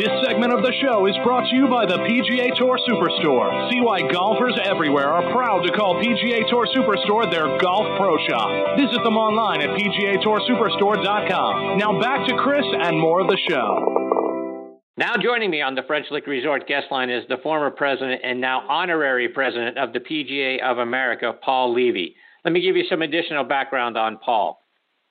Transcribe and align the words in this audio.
This 0.00 0.16
segment 0.24 0.48
of 0.50 0.64
the 0.64 0.72
show 0.80 1.04
is 1.04 1.12
brought 1.22 1.44
to 1.50 1.54
you 1.54 1.68
by 1.68 1.84
the 1.84 1.98
PGA 1.98 2.56
Tour 2.56 2.78
Superstore. 2.88 3.70
See 3.70 3.82
why 3.82 4.00
golfers 4.10 4.58
everywhere 4.64 5.08
are 5.08 5.30
proud 5.30 5.60
to 5.66 5.72
call 5.76 6.00
PGA 6.00 6.48
Tour 6.48 6.66
Superstore 6.74 7.30
their 7.30 7.58
golf 7.60 7.84
pro 7.98 8.16
shop. 8.26 8.78
Visit 8.78 9.04
them 9.04 9.18
online 9.18 9.60
at 9.60 9.68
PGATourSuperstore.com. 9.76 11.76
Now 11.76 12.00
back 12.00 12.26
to 12.28 12.36
Chris 12.38 12.64
and 12.80 12.98
more 12.98 13.20
of 13.20 13.28
the 13.28 13.36
show. 13.46 14.80
Now 14.96 15.16
joining 15.22 15.50
me 15.50 15.60
on 15.60 15.74
the 15.74 15.82
French 15.86 16.06
Lick 16.10 16.26
Resort 16.26 16.66
guest 16.66 16.86
line 16.90 17.10
is 17.10 17.24
the 17.28 17.36
former 17.42 17.70
president 17.70 18.22
and 18.24 18.40
now 18.40 18.66
honorary 18.70 19.28
president 19.28 19.76
of 19.76 19.92
the 19.92 20.00
PGA 20.00 20.62
of 20.62 20.78
America, 20.78 21.34
Paul 21.44 21.74
Levy. 21.74 22.16
Let 22.42 22.54
me 22.54 22.62
give 22.62 22.74
you 22.74 22.84
some 22.88 23.02
additional 23.02 23.44
background 23.44 23.98
on 23.98 24.16
Paul. 24.16 24.62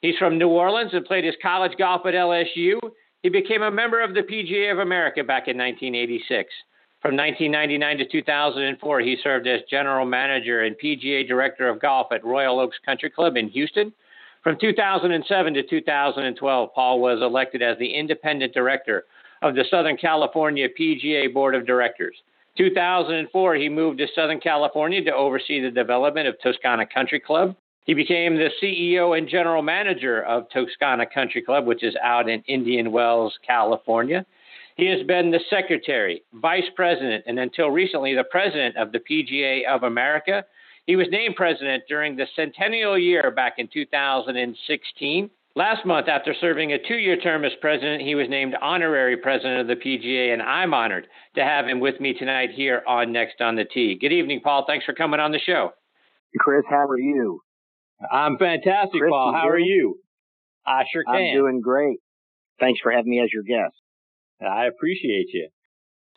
He's 0.01 0.17
from 0.17 0.39
New 0.39 0.49
Orleans 0.49 0.93
and 0.93 1.05
played 1.05 1.25
his 1.25 1.35
college 1.43 1.73
golf 1.77 2.07
at 2.07 2.15
LSU. 2.15 2.79
He 3.21 3.29
became 3.29 3.61
a 3.61 3.71
member 3.71 4.01
of 4.01 4.13
the 4.13 4.21
PGA 4.21 4.71
of 4.71 4.79
America 4.79 5.23
back 5.23 5.47
in 5.47 5.57
1986. 5.57 6.53
From 7.01 7.17
1999 7.17 7.97
to 7.97 8.05
2004, 8.05 8.99
he 9.01 9.17
served 9.21 9.47
as 9.47 9.61
general 9.69 10.05
manager 10.05 10.61
and 10.61 10.75
PGA 10.77 11.27
director 11.27 11.67
of 11.67 11.81
golf 11.81 12.11
at 12.11 12.23
Royal 12.23 12.59
Oaks 12.59 12.77
Country 12.85 13.09
Club 13.09 13.35
in 13.35 13.49
Houston. 13.49 13.93
From 14.43 14.57
2007 14.59 15.53
to 15.53 15.63
2012, 15.63 16.69
Paul 16.73 16.99
was 17.01 17.21
elected 17.21 17.61
as 17.61 17.77
the 17.77 17.93
independent 17.93 18.53
director 18.53 19.03
of 19.41 19.53
the 19.53 19.65
Southern 19.69 19.97
California 19.97 20.67
PGA 20.69 21.33
Board 21.33 21.55
of 21.55 21.65
Directors. 21.65 22.15
2004, 22.57 23.55
he 23.55 23.69
moved 23.69 23.99
to 23.99 24.07
Southern 24.15 24.39
California 24.39 25.03
to 25.03 25.13
oversee 25.13 25.61
the 25.61 25.71
development 25.71 26.27
of 26.27 26.39
Toscana 26.41 26.85
Country 26.85 27.19
Club. 27.19 27.55
He 27.89 27.95
became 27.95 28.35
the 28.35 28.51
CEO 28.61 29.17
and 29.17 29.27
general 29.27 29.63
manager 29.63 30.21
of 30.21 30.47
Toscana 30.51 31.07
Country 31.07 31.41
Club, 31.41 31.65
which 31.65 31.83
is 31.83 31.95
out 32.03 32.29
in 32.29 32.43
Indian 32.45 32.91
Wells, 32.91 33.33
California. 33.43 34.27
He 34.77 34.85
has 34.91 35.01
been 35.07 35.31
the 35.31 35.39
secretary, 35.49 36.21
vice 36.31 36.69
president, 36.75 37.23
and 37.25 37.39
until 37.39 37.71
recently, 37.71 38.13
the 38.13 38.25
president 38.29 38.77
of 38.77 38.91
the 38.91 38.99
PGA 38.99 39.65
of 39.67 39.81
America. 39.81 40.45
He 40.85 40.97
was 40.97 41.07
named 41.09 41.35
president 41.35 41.85
during 41.89 42.15
the 42.15 42.27
centennial 42.35 42.95
year 42.95 43.31
back 43.31 43.53
in 43.57 43.67
2016. 43.67 45.31
Last 45.55 45.83
month, 45.83 46.07
after 46.07 46.35
serving 46.39 46.73
a 46.73 46.87
two 46.87 46.97
year 46.97 47.17
term 47.17 47.43
as 47.43 47.53
president, 47.59 48.03
he 48.03 48.13
was 48.13 48.29
named 48.29 48.53
honorary 48.61 49.17
president 49.17 49.61
of 49.61 49.67
the 49.67 49.83
PGA, 49.83 50.31
and 50.31 50.43
I'm 50.43 50.75
honored 50.75 51.07
to 51.33 51.43
have 51.43 51.65
him 51.65 51.79
with 51.79 51.99
me 51.99 52.13
tonight 52.13 52.51
here 52.51 52.83
on 52.87 53.11
Next 53.11 53.41
on 53.41 53.55
the 53.55 53.65
Tee. 53.65 53.97
Good 53.99 54.13
evening, 54.13 54.41
Paul. 54.43 54.65
Thanks 54.67 54.85
for 54.85 54.93
coming 54.93 55.19
on 55.19 55.31
the 55.31 55.39
show. 55.39 55.71
Chris, 56.37 56.63
how 56.69 56.85
are 56.85 56.99
you? 56.99 57.41
I'm 58.11 58.37
fantastic, 58.37 58.99
Chris, 58.99 59.11
Paul. 59.11 59.33
How 59.33 59.49
are 59.49 59.59
you? 59.59 59.99
I 60.65 60.83
sure 60.91 61.03
can. 61.03 61.15
I'm 61.15 61.35
doing 61.35 61.61
great. 61.61 61.99
Thanks 62.59 62.79
for 62.81 62.91
having 62.91 63.09
me 63.09 63.21
as 63.21 63.29
your 63.33 63.43
guest. 63.43 63.75
I 64.41 64.65
appreciate 64.65 65.27
you. 65.33 65.49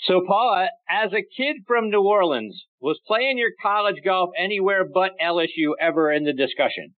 So, 0.06 0.22
Paul, 0.26 0.66
as 0.90 1.12
a 1.12 1.22
kid 1.22 1.62
from 1.66 1.90
New 1.90 2.02
Orleans, 2.02 2.66
was 2.80 2.98
playing 3.06 3.38
your 3.38 3.50
college 3.62 4.02
golf 4.04 4.30
anywhere 4.36 4.84
but 4.84 5.12
LSU 5.22 5.74
ever 5.80 6.12
in 6.12 6.24
the 6.24 6.32
discussion? 6.32 6.94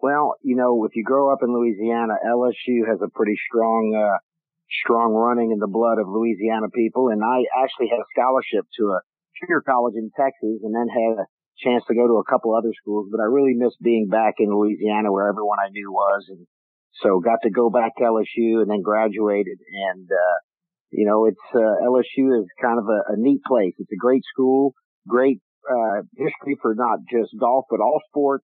Well, 0.00 0.34
you 0.42 0.56
know, 0.56 0.84
if 0.84 0.96
you 0.96 1.04
grow 1.04 1.32
up 1.32 1.38
in 1.42 1.54
Louisiana, 1.54 2.14
LSU 2.26 2.86
has 2.88 2.98
a 3.00 3.08
pretty 3.14 3.36
strong, 3.48 3.94
uh, 3.94 4.18
strong 4.82 5.14
running 5.14 5.52
in 5.52 5.58
the 5.58 5.70
blood 5.70 5.98
of 5.98 6.08
Louisiana 6.08 6.68
people. 6.74 7.08
And 7.08 7.22
I 7.22 7.46
actually 7.62 7.88
had 7.88 8.00
a 8.02 8.10
scholarship 8.12 8.66
to 8.78 8.84
a 8.90 9.00
junior 9.40 9.62
college 9.62 9.94
in 9.94 10.10
Texas 10.18 10.60
and 10.62 10.74
then 10.74 10.88
had 10.90 11.22
a 11.22 11.26
chance 11.62 11.84
to 11.88 11.94
go 11.94 12.06
to 12.06 12.18
a 12.18 12.24
couple 12.24 12.54
other 12.54 12.72
schools, 12.80 13.08
but 13.10 13.20
I 13.20 13.24
really 13.24 13.54
missed 13.54 13.80
being 13.82 14.08
back 14.08 14.34
in 14.38 14.50
Louisiana 14.50 15.12
where 15.12 15.28
everyone 15.28 15.58
I 15.64 15.70
knew 15.70 15.92
was. 15.92 16.26
And 16.28 16.46
so 17.02 17.20
got 17.20 17.42
to 17.42 17.50
go 17.50 17.70
back 17.70 17.96
to 17.96 18.04
LSU 18.04 18.62
and 18.62 18.70
then 18.70 18.82
graduated. 18.82 19.58
And, 19.92 20.08
uh, 20.10 20.36
you 20.90 21.06
know, 21.06 21.26
it's, 21.26 21.46
uh, 21.54 21.84
LSU 21.86 22.40
is 22.40 22.46
kind 22.60 22.78
of 22.78 22.86
a, 22.86 23.12
a 23.12 23.16
neat 23.16 23.42
place. 23.46 23.74
It's 23.78 23.92
a 23.92 24.00
great 24.00 24.22
school, 24.32 24.74
great, 25.06 25.40
uh, 25.68 26.02
history 26.16 26.56
for 26.60 26.74
not 26.74 27.00
just 27.10 27.32
golf, 27.38 27.66
but 27.70 27.80
all 27.80 28.00
sports. 28.08 28.44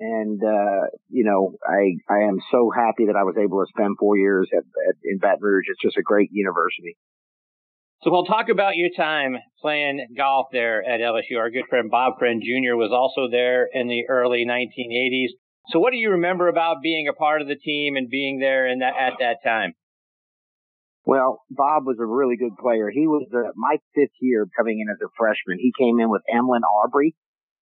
And, 0.00 0.42
uh, 0.42 0.90
you 1.08 1.24
know, 1.24 1.54
I, 1.62 1.94
I 2.12 2.26
am 2.26 2.38
so 2.50 2.70
happy 2.74 3.06
that 3.06 3.16
I 3.16 3.22
was 3.22 3.36
able 3.38 3.62
to 3.62 3.70
spend 3.70 3.96
four 3.98 4.16
years 4.16 4.48
at, 4.52 4.64
at 4.88 4.96
in 5.04 5.18
Baton 5.18 5.38
Rouge. 5.40 5.66
It's 5.68 5.82
just 5.82 5.96
a 5.96 6.02
great 6.02 6.30
university. 6.32 6.96
So 8.04 8.10
we'll 8.12 8.26
talk 8.26 8.50
about 8.52 8.76
your 8.76 8.90
time 8.94 9.38
playing 9.62 10.08
golf 10.14 10.48
there 10.52 10.84
at 10.84 11.00
LSU. 11.00 11.38
Our 11.38 11.48
good 11.48 11.64
friend 11.70 11.90
Bob 11.90 12.18
Friend 12.18 12.38
Jr. 12.38 12.76
was 12.76 12.92
also 12.92 13.30
there 13.30 13.66
in 13.72 13.88
the 13.88 14.04
early 14.10 14.44
1980s. 14.44 15.32
So 15.70 15.78
what 15.78 15.92
do 15.92 15.96
you 15.96 16.10
remember 16.10 16.48
about 16.48 16.82
being 16.82 17.08
a 17.08 17.14
part 17.14 17.40
of 17.40 17.48
the 17.48 17.56
team 17.56 17.96
and 17.96 18.10
being 18.10 18.40
there 18.40 18.66
in 18.66 18.80
that, 18.80 18.92
at 19.00 19.14
that 19.20 19.36
time? 19.42 19.72
Well, 21.06 21.40
Bob 21.48 21.86
was 21.86 21.96
a 21.98 22.04
really 22.04 22.36
good 22.36 22.54
player. 22.60 22.90
He 22.92 23.06
was 23.06 23.26
uh, 23.32 23.52
my 23.56 23.78
fifth 23.94 24.16
year 24.20 24.46
coming 24.54 24.80
in 24.80 24.92
as 24.92 25.00
a 25.02 25.08
freshman. 25.16 25.56
He 25.58 25.72
came 25.78 25.98
in 25.98 26.10
with 26.10 26.20
Emlyn 26.28 26.62
Aubrey, 26.62 27.16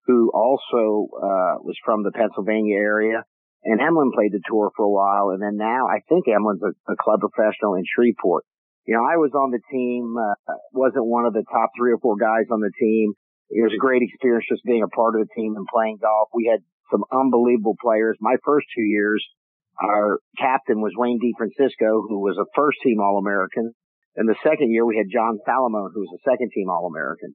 who 0.06 0.32
also 0.34 1.06
uh, 1.22 1.62
was 1.62 1.76
from 1.84 2.02
the 2.02 2.10
Pennsylvania 2.10 2.78
area. 2.78 3.22
And 3.62 3.80
Emlyn 3.80 4.10
played 4.12 4.32
the 4.32 4.42
tour 4.50 4.72
for 4.76 4.84
a 4.86 4.90
while. 4.90 5.30
And 5.30 5.40
then 5.40 5.56
now 5.56 5.86
I 5.86 6.00
think 6.08 6.26
Emlyn's 6.26 6.62
a, 6.64 6.74
a 6.90 6.96
club 6.98 7.20
professional 7.20 7.74
in 7.74 7.84
Shreveport. 7.86 8.44
You 8.86 8.94
know, 8.94 9.04
I 9.06 9.16
was 9.16 9.30
on 9.34 9.50
the 9.50 9.62
team, 9.70 10.16
uh, 10.18 10.34
wasn't 10.72 11.06
one 11.06 11.24
of 11.24 11.32
the 11.32 11.44
top 11.50 11.70
three 11.78 11.92
or 11.92 11.98
four 11.98 12.16
guys 12.16 12.50
on 12.50 12.60
the 12.60 12.72
team. 12.78 13.14
It 13.50 13.62
was 13.62 13.72
a 13.74 13.78
great 13.78 14.02
experience 14.02 14.46
just 14.48 14.64
being 14.64 14.82
a 14.82 14.88
part 14.88 15.14
of 15.14 15.22
the 15.22 15.32
team 15.36 15.54
and 15.54 15.66
playing 15.68 15.98
golf. 16.00 16.28
We 16.34 16.50
had 16.50 16.64
some 16.90 17.04
unbelievable 17.12 17.76
players. 17.80 18.16
My 18.20 18.36
first 18.44 18.66
two 18.74 18.82
years, 18.82 19.22
our 19.78 20.18
captain 20.38 20.80
was 20.80 20.92
Wayne 20.96 21.20
DeFrancesco, 21.20 22.08
who 22.08 22.20
was 22.20 22.38
a 22.38 22.48
first 22.54 22.78
team 22.82 22.98
All 23.00 23.18
American. 23.18 23.72
And 24.16 24.28
the 24.28 24.36
second 24.42 24.70
year 24.70 24.84
we 24.84 24.96
had 24.96 25.12
John 25.12 25.38
Salamone, 25.46 25.92
who 25.94 26.04
was 26.04 26.18
a 26.18 26.24
second 26.28 26.50
team 26.52 26.68
All 26.68 26.86
American. 26.86 27.34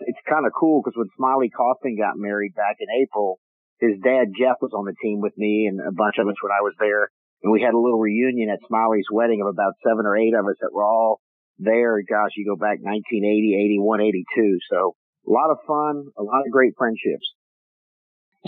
It's 0.00 0.20
kind 0.28 0.46
of 0.46 0.52
cool 0.58 0.82
because 0.82 0.96
when 0.96 1.12
Smylie 1.16 1.52
Kaufman 1.52 1.96
got 1.96 2.16
married 2.16 2.54
back 2.54 2.76
in 2.80 2.88
April, 3.02 3.38
his 3.80 4.00
dad 4.02 4.32
Jeff 4.36 4.60
was 4.60 4.72
on 4.76 4.84
the 4.84 4.96
team 5.00 5.20
with 5.20 5.36
me 5.36 5.66
and 5.68 5.80
a 5.80 5.92
bunch 5.92 6.16
of 6.18 6.28
us 6.28 6.36
when 6.40 6.52
I 6.52 6.60
was 6.60 6.74
there. 6.78 7.08
And 7.42 7.52
we 7.52 7.62
had 7.62 7.74
a 7.74 7.78
little 7.78 7.98
reunion 7.98 8.50
at 8.50 8.60
Smylie's 8.68 9.08
wedding 9.10 9.40
of 9.40 9.48
about 9.48 9.72
seven 9.86 10.04
or 10.04 10.16
eight 10.16 10.34
of 10.34 10.44
us 10.44 10.56
that 10.60 10.72
were 10.72 10.84
all 10.84 11.20
there. 11.58 12.00
Gosh, 12.02 12.32
you 12.36 12.44
go 12.44 12.56
back 12.56 12.78
1980, 12.82 13.80
81, 13.80 14.00
82. 14.00 14.58
So 14.70 14.94
a 15.26 15.30
lot 15.30 15.50
of 15.50 15.58
fun, 15.66 16.04
a 16.18 16.22
lot 16.22 16.44
of 16.44 16.52
great 16.52 16.74
friendships. 16.76 17.24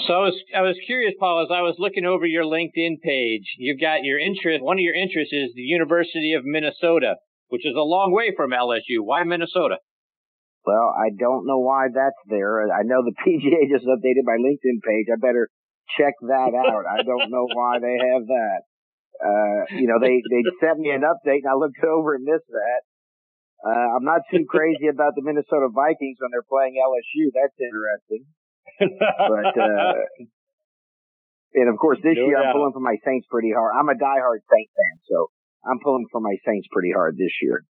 So 0.08 0.14
I 0.14 0.25
was 0.25 0.36
I 0.56 0.62
was 0.62 0.76
curious, 0.86 1.12
Paul, 1.20 1.44
as 1.44 1.53
I 1.53 1.60
was 1.60 1.76
looking 1.78 2.06
over 2.06 2.25
your 2.25 2.44
LinkedIn 2.44 3.04
page, 3.04 3.44
you've 3.58 3.80
got 3.80 4.04
your 4.04 4.19
interest. 4.19 4.64
One 4.64 4.78
of 4.78 4.84
your 4.84 4.97
interests 4.97 5.34
is 5.36 5.53
the 5.54 5.69
University 5.69 6.32
of 6.32 6.44
Minnesota, 6.44 7.16
which 7.48 7.66
is 7.66 7.76
a 7.76 7.84
long 7.84 8.10
way 8.10 8.32
from 8.34 8.53
LSU. 8.56 9.04
Why 9.04 9.22
Minnesota? 9.24 9.76
Well, 10.64 10.94
I 10.97 11.10
don't 11.12 11.44
know 11.44 11.59
why 11.59 11.88
that's 11.92 12.22
there. 12.24 12.72
I 12.72 12.84
know 12.84 13.04
the 13.04 13.12
PGA 13.20 13.69
just 13.69 13.84
updated 13.84 14.24
my 14.24 14.41
LinkedIn 14.41 14.80
page. 14.80 15.12
I 15.12 15.20
better 15.20 15.50
check 15.98 16.14
that 16.22 16.56
out. 16.56 16.84
I 16.88 17.03
don't 17.03 17.30
know 17.30 17.47
why 17.53 17.78
they 17.78 17.98
have 18.00 18.24
that. 18.26 18.62
Uh, 19.20 19.66
you 19.76 19.86
know, 19.86 19.98
they, 20.00 20.22
they 20.30 20.42
sent 20.60 20.78
me 20.78 20.90
an 20.90 21.02
update 21.02 21.44
and 21.44 21.50
I 21.50 21.54
looked 21.54 21.82
over 21.84 22.14
and 22.14 22.24
missed 22.24 22.48
that. 22.48 22.80
Uh, 23.62 23.96
I'm 23.96 24.04
not 24.04 24.22
too 24.30 24.44
crazy 24.48 24.88
about 24.90 25.14
the 25.14 25.22
Minnesota 25.22 25.68
Vikings 25.70 26.18
when 26.18 26.30
they're 26.32 26.42
playing 26.48 26.74
LSU. 26.80 27.30
That's 27.30 27.54
interesting. 27.60 28.24
But, 28.82 29.54
uh, 29.54 29.94
and 31.54 31.68
of 31.68 31.76
course 31.78 31.98
this 32.02 32.16
No 32.16 32.26
year 32.26 32.36
doubt. 32.36 32.46
I'm 32.46 32.52
pulling 32.54 32.72
for 32.72 32.80
my 32.80 32.96
Saints 33.04 33.26
pretty 33.30 33.52
hard. 33.54 33.72
I'm 33.78 33.88
a 33.88 33.94
diehard 33.94 34.40
Saint 34.50 34.70
fan, 34.74 34.96
so 35.08 35.28
I'm 35.64 35.78
pulling 35.84 36.06
for 36.10 36.20
my 36.20 36.34
Saints 36.46 36.66
pretty 36.72 36.90
hard 36.90 37.16
this 37.16 37.30
year. 37.40 37.62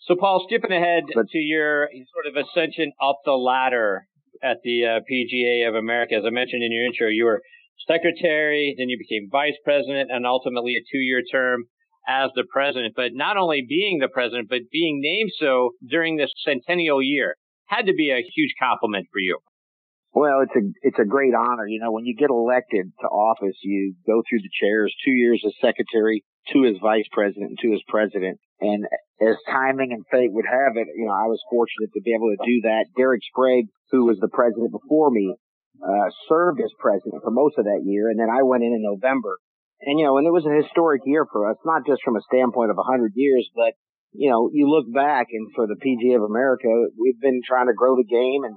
So, 0.00 0.16
Paul, 0.16 0.44
skipping 0.48 0.72
ahead 0.72 1.04
But- 1.14 1.28
to 1.28 1.38
your 1.38 1.88
sort 2.12 2.26
of 2.26 2.36
ascension 2.36 2.92
up 3.00 3.20
the 3.24 3.32
ladder 3.32 4.06
at 4.42 4.58
the 4.64 4.84
uh, 4.86 5.00
PGA 5.10 5.68
of 5.68 5.74
America, 5.74 6.14
as 6.16 6.24
I 6.26 6.30
mentioned 6.30 6.62
in 6.62 6.72
your 6.72 6.84
intro, 6.86 7.08
you 7.08 7.24
were 7.24 7.42
secretary, 7.86 8.74
then 8.78 8.88
you 8.88 8.98
became 8.98 9.28
vice 9.30 9.56
president, 9.64 10.10
and 10.10 10.26
ultimately 10.26 10.74
a 10.74 10.84
two-year 10.90 11.22
term 11.30 11.64
as 12.08 12.30
the 12.34 12.44
president. 12.50 12.94
But 12.96 13.12
not 13.12 13.36
only 13.36 13.64
being 13.66 13.98
the 13.98 14.08
president, 14.08 14.48
but 14.48 14.70
being 14.72 15.00
named 15.00 15.30
so 15.38 15.70
during 15.88 16.16
this 16.16 16.32
centennial 16.44 17.02
year 17.02 17.36
had 17.66 17.86
to 17.86 17.94
be 17.94 18.10
a 18.10 18.24
huge 18.34 18.54
compliment 18.60 19.06
for 19.12 19.20
you. 19.20 19.38
Well, 20.12 20.42
it's 20.42 20.56
a 20.56 20.66
it's 20.82 20.98
a 20.98 21.06
great 21.06 21.34
honor. 21.34 21.66
You 21.68 21.78
know, 21.78 21.92
when 21.92 22.04
you 22.04 22.16
get 22.16 22.30
elected 22.30 22.90
to 23.00 23.06
office, 23.06 23.56
you 23.62 23.94
go 24.06 24.22
through 24.28 24.40
the 24.40 24.50
chairs, 24.60 24.92
two 25.04 25.12
years 25.12 25.40
as 25.46 25.54
secretary, 25.60 26.24
two 26.52 26.64
as 26.66 26.74
vice 26.82 27.06
president, 27.12 27.50
and 27.50 27.58
two 27.62 27.72
as 27.74 27.80
president. 27.86 28.40
And 28.60 28.84
as 29.22 29.36
timing 29.46 29.92
and 29.92 30.04
fate 30.10 30.32
would 30.32 30.46
have 30.50 30.76
it, 30.76 30.88
you 30.96 31.06
know, 31.06 31.14
I 31.14 31.30
was 31.30 31.40
fortunate 31.48 31.94
to 31.94 32.02
be 32.02 32.12
able 32.12 32.34
to 32.34 32.44
do 32.44 32.60
that. 32.66 32.86
Derek 32.96 33.22
Sprague, 33.22 33.66
who 33.92 34.06
was 34.06 34.18
the 34.20 34.28
president 34.28 34.72
before 34.72 35.10
me, 35.10 35.36
uh, 35.82 36.08
served 36.28 36.60
as 36.60 36.70
president 36.78 37.22
for 37.22 37.30
most 37.30 37.58
of 37.58 37.64
that 37.64 37.82
year, 37.84 38.08
and 38.10 38.18
then 38.18 38.28
I 38.30 38.42
went 38.42 38.64
in 38.64 38.72
in 38.72 38.82
November. 38.82 39.38
And 39.80 39.98
you 39.98 40.04
know, 40.04 40.18
and 40.18 40.26
it 40.26 40.30
was 40.30 40.44
a 40.44 40.62
historic 40.62 41.02
year 41.06 41.26
for 41.32 41.50
us, 41.50 41.56
not 41.64 41.86
just 41.86 42.02
from 42.04 42.16
a 42.16 42.26
standpoint 42.28 42.70
of 42.70 42.78
a 42.78 42.84
hundred 42.84 43.12
years, 43.14 43.48
but 43.56 43.72
you 44.12 44.28
know, 44.28 44.50
you 44.52 44.68
look 44.68 44.92
back 44.92 45.28
and 45.32 45.48
for 45.54 45.66
the 45.66 45.78
PGA 45.78 46.16
of 46.16 46.22
America, 46.22 46.68
we've 46.98 47.20
been 47.20 47.40
trying 47.46 47.68
to 47.68 47.74
grow 47.74 47.96
the 47.96 48.04
game 48.04 48.44
and 48.44 48.56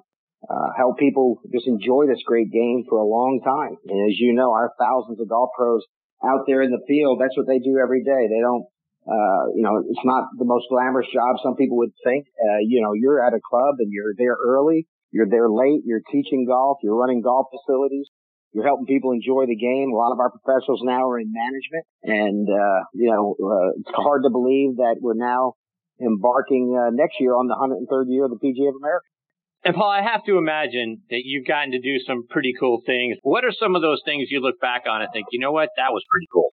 uh, 0.50 0.70
help 0.76 0.98
people 0.98 1.40
just 1.54 1.68
enjoy 1.68 2.08
this 2.08 2.20
great 2.26 2.52
game 2.52 2.84
for 2.90 3.00
a 3.00 3.08
long 3.08 3.40
time. 3.46 3.78
And 3.88 4.12
as 4.12 4.20
you 4.20 4.34
know, 4.34 4.52
our 4.52 4.72
thousands 4.80 5.22
of 5.22 5.30
golf 5.30 5.50
pros 5.56 5.84
out 6.26 6.44
there 6.48 6.62
in 6.62 6.72
the 6.72 6.84
field, 6.88 7.22
that's 7.22 7.38
what 7.38 7.48
they 7.48 7.60
do 7.60 7.80
every 7.80 8.04
day. 8.04 8.28
They 8.28 8.42
don't, 8.42 8.66
Uh, 9.04 9.52
you 9.56 9.64
know, 9.64 9.84
it's 9.84 10.06
not 10.08 10.24
the 10.40 10.48
most 10.48 10.66
glamorous 10.72 11.08
job 11.12 11.36
some 11.44 11.56
people 11.56 11.76
would 11.78 11.92
think. 12.08 12.24
Uh, 12.40 12.60
you 12.64 12.82
know, 12.82 12.94
you're 12.96 13.20
at 13.20 13.34
a 13.36 13.42
club 13.44 13.76
and 13.80 13.92
you're 13.92 14.16
there 14.18 14.38
early, 14.40 14.88
you're 15.14 15.30
there 15.30 15.50
late, 15.50 15.86
you're 15.86 16.02
teaching 16.12 16.46
golf, 16.50 16.80
you're 16.82 16.98
running 16.98 17.22
golf 17.22 17.48
facilities, 17.54 18.10
you're 18.52 18.66
helping 18.66 18.86
people 18.86 19.12
enjoy 19.12 19.46
the 19.46 19.56
game. 19.56 19.94
A 19.94 19.96
lot 19.96 20.12
of 20.12 20.20
our 20.20 20.34
professionals 20.34 20.82
now 20.84 21.08
are 21.08 21.20
in 21.20 21.32
management 21.32 21.86
and, 22.04 22.50
uh, 22.50 22.82
you 22.94 23.10
know, 23.14 23.38
uh, 23.38 23.78
it's 23.78 23.94
hard 23.94 24.24
to 24.24 24.30
believe 24.30 24.78
that 24.78 24.98
we're 25.00 25.14
now 25.14 25.54
embarking, 26.02 26.74
uh, 26.74 26.90
next 26.92 27.22
year 27.22 27.34
on 27.34 27.48
the 27.48 27.56
103rd 27.56 28.06
year 28.10 28.26
of 28.26 28.32
the 28.32 28.42
PGA 28.42 28.70
of 28.70 28.76
America. 28.76 29.06
And 29.64 29.76
Paul, 29.76 29.90
I 29.90 30.02
have 30.02 30.26
to 30.26 30.38
imagine 30.38 31.04
that 31.10 31.22
you've 31.24 31.48
gotten 31.48 31.72
to 31.72 31.80
do 31.80 31.98
some 32.06 32.28
pretty 32.28 32.54
cool 32.60 32.82
things. 32.86 33.18
What 33.22 33.46
are 33.46 33.54
some 33.58 33.76
of 33.76 33.82
those 33.82 34.02
things 34.04 34.28
you 34.30 34.42
look 34.42 34.60
back 34.60 34.84
on 34.90 35.02
and 35.02 35.10
think, 35.14 35.28
you 35.32 35.40
know 35.40 35.54
what, 35.54 35.70
that 35.78 35.94
was 35.94 36.04
pretty 36.12 36.28
cool? 36.34 36.52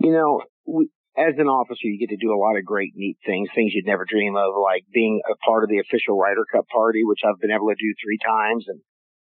You 0.00 0.12
know, 0.12 0.40
we, 0.66 0.88
as 1.16 1.34
an 1.38 1.48
officer, 1.48 1.86
you 1.86 1.98
get 1.98 2.14
to 2.14 2.20
do 2.20 2.32
a 2.32 2.38
lot 2.38 2.56
of 2.56 2.64
great, 2.64 2.92
neat 2.94 3.18
things, 3.26 3.48
things 3.54 3.72
you'd 3.74 3.86
never 3.86 4.06
dream 4.08 4.36
of, 4.36 4.54
like 4.62 4.84
being 4.92 5.20
a 5.30 5.36
part 5.44 5.64
of 5.64 5.70
the 5.70 5.78
official 5.78 6.16
Ryder 6.16 6.44
Cup 6.52 6.66
party, 6.68 7.02
which 7.04 7.20
I've 7.24 7.40
been 7.40 7.50
able 7.50 7.68
to 7.68 7.74
do 7.74 7.94
three 8.02 8.18
times. 8.18 8.66
And, 8.68 8.80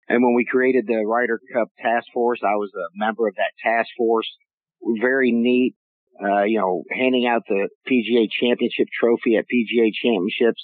and 0.07 0.23
when 0.23 0.33
we 0.33 0.45
created 0.45 0.87
the 0.87 1.03
Ryder 1.05 1.39
Cup 1.53 1.69
task 1.79 2.07
force, 2.13 2.39
I 2.43 2.55
was 2.55 2.71
a 2.75 2.87
member 2.95 3.27
of 3.27 3.35
that 3.35 3.51
task 3.63 3.89
force. 3.97 4.29
Very 5.01 5.31
neat. 5.31 5.75
Uh, 6.13 6.43
you 6.43 6.59
know, 6.59 6.83
handing 6.91 7.25
out 7.25 7.41
the 7.47 7.69
PGA 7.89 8.29
championship 8.29 8.87
trophy 8.93 9.35
at 9.35 9.45
PGA 9.49 9.89
championships 9.91 10.61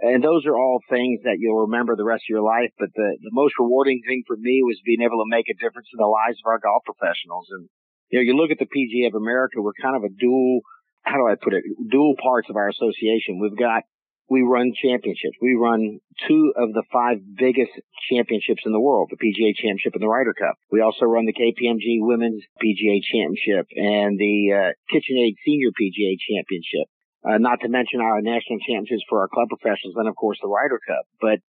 and 0.00 0.24
those 0.24 0.46
are 0.46 0.56
all 0.56 0.80
things 0.88 1.20
that 1.24 1.36
you'll 1.38 1.68
remember 1.68 1.94
the 1.94 2.08
rest 2.08 2.24
of 2.24 2.32
your 2.32 2.42
life. 2.42 2.72
But 2.78 2.88
the, 2.94 3.16
the 3.20 3.32
most 3.32 3.54
rewarding 3.58 4.00
thing 4.06 4.24
for 4.26 4.36
me 4.36 4.62
was 4.64 4.80
being 4.84 5.02
able 5.02 5.20
to 5.20 5.28
make 5.28 5.48
a 5.50 5.60
difference 5.60 5.88
in 5.92 6.00
the 6.00 6.08
lives 6.08 6.40
of 6.40 6.48
our 6.48 6.58
golf 6.58 6.84
professionals. 6.88 7.48
And, 7.50 7.68
you 8.10 8.18
know, 8.18 8.22
you 8.22 8.36
look 8.36 8.50
at 8.50 8.58
the 8.58 8.66
PGA 8.66 9.08
of 9.08 9.14
America, 9.14 9.62
we're 9.62 9.76
kind 9.80 9.96
of 9.96 10.04
a 10.04 10.12
dual, 10.12 10.60
how 11.02 11.16
do 11.16 11.26
I 11.26 11.34
put 11.40 11.54
it, 11.54 11.64
dual 11.90 12.14
parts 12.22 12.48
of 12.50 12.56
our 12.56 12.68
association. 12.68 13.40
We've 13.40 13.56
got, 13.56 13.84
we 14.28 14.42
run 14.42 14.72
championships. 14.74 15.38
We 15.42 15.54
run 15.54 15.98
two 16.28 16.52
of 16.54 16.72
the 16.72 16.82
five 16.92 17.18
biggest 17.38 17.72
championships 18.10 18.62
in 18.66 18.72
the 18.72 18.80
world, 18.80 19.10
the 19.10 19.18
PGA 19.18 19.54
Championship 19.54 19.94
and 19.94 20.02
the 20.02 20.08
Ryder 20.08 20.34
Cup. 20.34 20.54
We 20.70 20.82
also 20.82 21.06
run 21.06 21.26
the 21.26 21.34
KPMG 21.34 21.98
Women's 21.98 22.42
PGA 22.62 23.02
Championship 23.02 23.66
and 23.74 24.18
the 24.18 24.54
uh, 24.54 24.70
KitchenAid 24.94 25.34
Senior 25.44 25.70
PGA 25.74 26.14
Championship 26.18 26.86
uh, 27.24 27.38
not 27.38 27.60
to 27.60 27.68
mention 27.68 28.00
our 28.00 28.20
national 28.22 28.58
championships 28.60 29.04
for 29.08 29.20
our 29.20 29.28
club 29.28 29.48
professionals 29.48 29.94
and 29.96 30.08
of 30.08 30.16
course 30.16 30.38
the 30.42 30.48
Ryder 30.48 30.80
Cup. 30.86 31.04
But 31.20 31.40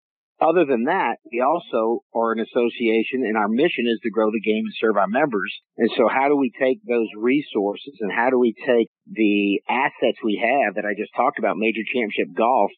other 0.40 0.64
than 0.64 0.84
that, 0.84 1.16
we 1.30 1.40
also 1.40 2.00
are 2.14 2.32
an 2.32 2.40
association 2.40 3.24
and 3.24 3.36
our 3.36 3.48
mission 3.48 3.84
is 3.86 4.00
to 4.02 4.10
grow 4.10 4.30
the 4.32 4.40
game 4.40 4.64
and 4.64 4.74
serve 4.80 4.96
our 4.96 5.08
members. 5.08 5.52
And 5.76 5.90
so 5.96 6.08
how 6.08 6.28
do 6.28 6.36
we 6.36 6.50
take 6.58 6.80
those 6.86 7.08
resources 7.16 7.98
and 8.00 8.10
how 8.10 8.30
do 8.30 8.38
we 8.38 8.54
take 8.54 8.88
the 9.06 9.60
assets 9.68 10.18
we 10.24 10.40
have 10.40 10.74
that 10.74 10.86
I 10.86 10.94
just 10.96 11.12
talked 11.14 11.38
about, 11.38 11.56
major 11.56 11.84
championship 11.84 12.34
golf, 12.34 12.70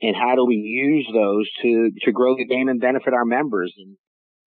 and 0.00 0.16
how 0.16 0.34
do 0.34 0.44
we 0.44 0.56
use 0.56 1.06
those 1.12 1.48
to, 1.62 1.90
to 2.02 2.12
grow 2.12 2.36
the 2.36 2.46
game 2.46 2.68
and 2.68 2.80
benefit 2.80 3.14
our 3.14 3.24
members? 3.24 3.72
And 3.76 3.96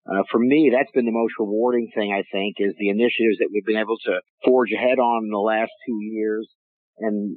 uh, 0.06 0.22
for 0.30 0.38
me, 0.38 0.70
that's 0.74 0.90
been 0.92 1.06
the 1.06 1.12
most 1.12 1.34
rewarding 1.38 1.90
thing, 1.94 2.12
I 2.12 2.24
think, 2.30 2.56
is 2.58 2.74
the 2.78 2.90
initiatives 2.90 3.38
that 3.38 3.48
we've 3.52 3.64
been 3.64 3.80
able 3.80 3.98
to 4.06 4.20
forge 4.44 4.70
ahead 4.72 4.98
on 4.98 5.24
in 5.24 5.30
the 5.30 5.38
last 5.38 5.70
two 5.86 5.98
years 6.02 6.46
and 6.98 7.36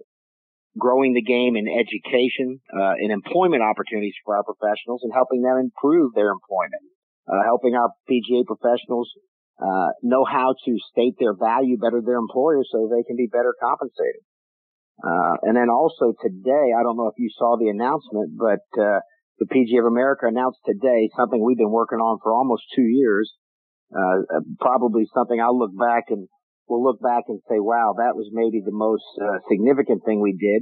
growing 0.78 1.14
the 1.14 1.22
game 1.22 1.56
in 1.56 1.66
education 1.68 2.60
uh, 2.74 2.94
and 3.00 3.12
employment 3.12 3.64
opportunities 3.64 4.14
for 4.24 4.38
our 4.38 4.44
professionals 4.44 5.02
and 5.04 5.14
helping 5.14 5.42
them 5.42 5.58
improve 5.58 6.14
their 6.14 6.30
employment, 6.30 6.84
uh, 7.28 7.42
helping 7.44 7.76
our 7.76 7.90
PGA 8.10 8.46
professionals 8.46 9.10
uh, 9.60 9.92
know 10.04 10.24
how 10.24 10.54
to 10.66 10.72
state 10.92 11.16
their 11.20 11.36
value 11.36 11.78
better 11.78 12.00
to 12.00 12.06
their 12.06 12.22
employers 12.22 12.70
so 12.72 12.88
they 12.88 13.04
can 13.04 13.18
be 13.18 13.28
better 13.28 13.54
compensated. 13.60 14.24
Uh, 15.04 15.36
and 15.44 15.56
then 15.56 15.70
also 15.70 16.14
today, 16.22 16.76
I 16.76 16.84
don't 16.84 16.98
know 16.98 17.08
if 17.08 17.18
you 17.18 17.30
saw 17.38 17.58
the 17.58 17.70
announcement, 17.70 18.36
but 18.38 18.64
uh, 18.80 19.00
the 19.40 19.48
PGA 19.48 19.80
of 19.80 19.88
America 19.88 20.28
announced 20.28 20.60
today 20.66 21.10
something 21.16 21.44
we've 21.44 21.58
been 21.58 21.72
working 21.72 22.00
on 22.00 22.20
for 22.22 22.34
almost 22.34 22.64
two 22.76 22.84
years. 22.84 23.32
Uh, 23.90 24.44
probably 24.60 25.08
something 25.16 25.42
I'll 25.42 25.58
look 25.58 25.72
back 25.78 26.06
and 26.10 26.28
we'll 26.70 26.84
look 26.84 27.02
back 27.02 27.24
and 27.28 27.42
say, 27.50 27.60
wow, 27.60 27.96
that 27.98 28.16
was 28.16 28.30
maybe 28.32 28.62
the 28.64 28.72
most 28.72 29.04
uh, 29.22 29.40
significant 29.50 30.06
thing 30.06 30.22
we 30.22 30.34
did. 30.34 30.62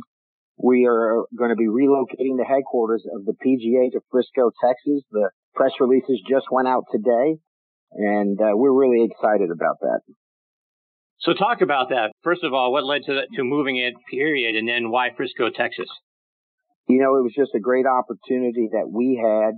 We 0.58 0.88
are 0.88 1.26
going 1.38 1.52
to 1.52 1.56
be 1.56 1.68
relocating 1.68 2.38
the 2.38 2.46
headquarters 2.48 3.06
of 3.14 3.26
the 3.26 3.34
PGA 3.34 3.92
to 3.92 4.00
Frisco, 4.10 4.50
Texas. 4.64 5.04
The 5.12 5.30
press 5.54 5.74
releases 5.80 6.20
just 6.28 6.48
went 6.50 6.68
out 6.68 6.86
today, 6.92 7.38
and 7.92 8.40
uh, 8.42 8.56
we're 8.56 8.74
really 8.74 9.06
excited 9.06 9.52
about 9.52 9.78
that. 9.82 10.00
So, 11.20 11.34
talk 11.34 11.62
about 11.62 11.90
that. 11.90 12.12
First 12.24 12.44
of 12.44 12.54
all, 12.54 12.72
what 12.72 12.86
led 12.86 13.04
to 13.06 13.22
to 13.36 13.44
moving 13.44 13.78
it? 13.78 13.94
Period, 14.10 14.56
and 14.56 14.68
then 14.68 14.90
why 14.90 15.10
Frisco, 15.16 15.50
Texas? 15.50 15.90
You 16.88 17.02
know, 17.02 17.18
it 17.18 17.24
was 17.24 17.34
just 17.36 17.52
a 17.54 17.60
great 17.60 17.86
opportunity 17.86 18.70
that 18.72 18.90
we 18.90 19.22
had. 19.22 19.54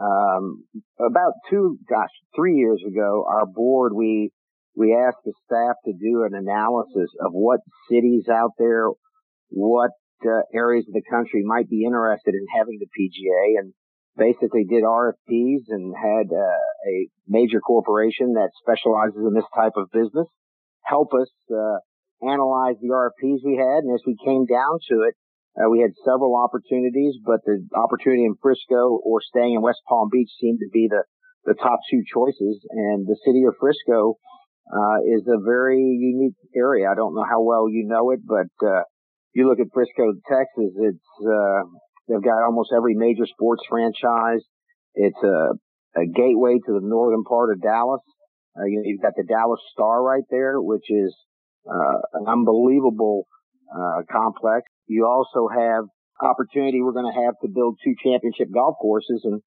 Um, 0.00 0.64
about 0.98 1.32
two, 1.50 1.78
gosh, 1.88 2.08
three 2.34 2.56
years 2.56 2.82
ago, 2.86 3.26
our 3.28 3.44
board 3.44 3.92
we 3.94 4.30
we 4.76 4.94
asked 4.94 5.24
the 5.24 5.32
staff 5.44 5.76
to 5.84 5.92
do 5.92 6.24
an 6.24 6.34
analysis 6.34 7.10
of 7.20 7.32
what 7.32 7.60
cities 7.90 8.28
out 8.30 8.52
there, 8.58 8.88
what 9.48 9.90
uh, 10.24 10.42
areas 10.54 10.86
of 10.88 10.94
the 10.94 11.02
country 11.10 11.42
might 11.44 11.68
be 11.68 11.84
interested 11.84 12.34
in 12.34 12.46
having 12.56 12.78
the 12.78 12.86
PGA 12.86 13.58
and 13.58 13.72
basically 14.16 14.64
did 14.64 14.84
RFPs 14.84 15.64
and 15.68 15.94
had 15.96 16.28
uh, 16.32 16.60
a 16.88 17.08
major 17.26 17.60
corporation 17.60 18.34
that 18.34 18.50
specializes 18.60 19.16
in 19.16 19.34
this 19.34 19.48
type 19.54 19.72
of 19.76 19.90
business 19.92 20.28
help 20.90 21.14
us 21.14 21.30
uh, 21.50 21.78
analyze 22.26 22.76
the 22.82 22.90
RFPs 22.90 23.46
we 23.46 23.56
had. 23.56 23.86
And 23.86 23.94
as 23.94 24.02
we 24.06 24.16
came 24.18 24.44
down 24.44 24.82
to 24.90 25.06
it, 25.06 25.14
uh, 25.58 25.70
we 25.70 25.80
had 25.80 25.94
several 26.04 26.36
opportunities, 26.36 27.14
but 27.24 27.40
the 27.44 27.62
opportunity 27.74 28.24
in 28.24 28.34
Frisco 28.42 28.98
or 29.02 29.20
staying 29.22 29.54
in 29.54 29.62
West 29.62 29.80
Palm 29.88 30.08
Beach 30.10 30.30
seemed 30.40 30.58
to 30.60 30.70
be 30.72 30.88
the, 30.90 31.04
the 31.44 31.54
top 31.54 31.80
two 31.90 32.02
choices. 32.06 32.62
And 32.70 33.06
the 33.06 33.18
city 33.24 33.44
of 33.46 33.54
Frisco 33.58 34.18
uh, 34.68 34.98
is 35.06 35.26
a 35.26 35.40
very 35.42 35.80
unique 35.80 36.38
area. 36.54 36.88
I 36.90 36.94
don't 36.94 37.14
know 37.14 37.24
how 37.28 37.42
well 37.42 37.68
you 37.68 37.86
know 37.86 38.10
it, 38.10 38.20
but 38.24 38.50
uh, 38.66 38.82
you 39.34 39.48
look 39.48 39.60
at 39.60 39.66
Frisco, 39.72 40.12
Texas. 40.28 40.72
It's 40.76 41.10
uh, 41.26 41.62
they've 42.08 42.22
got 42.22 42.44
almost 42.44 42.70
every 42.76 42.94
major 42.94 43.26
sports 43.26 43.62
franchise. 43.68 44.42
It's 44.94 45.22
a, 45.22 46.00
a 46.00 46.06
gateway 46.06 46.58
to 46.66 46.72
the 46.72 46.82
northern 46.82 47.24
part 47.24 47.52
of 47.52 47.62
Dallas. 47.62 48.02
Uh, 48.58 48.64
you 48.66 48.82
you've 48.84 49.02
got 49.02 49.12
the 49.16 49.24
Dallas 49.24 49.60
Star 49.72 50.02
right 50.02 50.24
there, 50.30 50.60
which 50.60 50.88
is 50.88 51.14
uh, 51.68 51.98
an 52.14 52.26
unbelievable 52.28 53.26
uh, 53.74 54.02
complex. 54.10 54.66
You 54.86 55.06
also 55.06 55.48
have 55.48 55.84
opportunity 56.20 56.82
we're 56.82 56.92
going 56.92 57.10
to 57.12 57.20
have 57.24 57.34
to 57.42 57.48
build 57.48 57.78
two 57.82 57.94
championship 58.02 58.48
golf 58.52 58.76
courses 58.80 59.22
and 59.24 59.40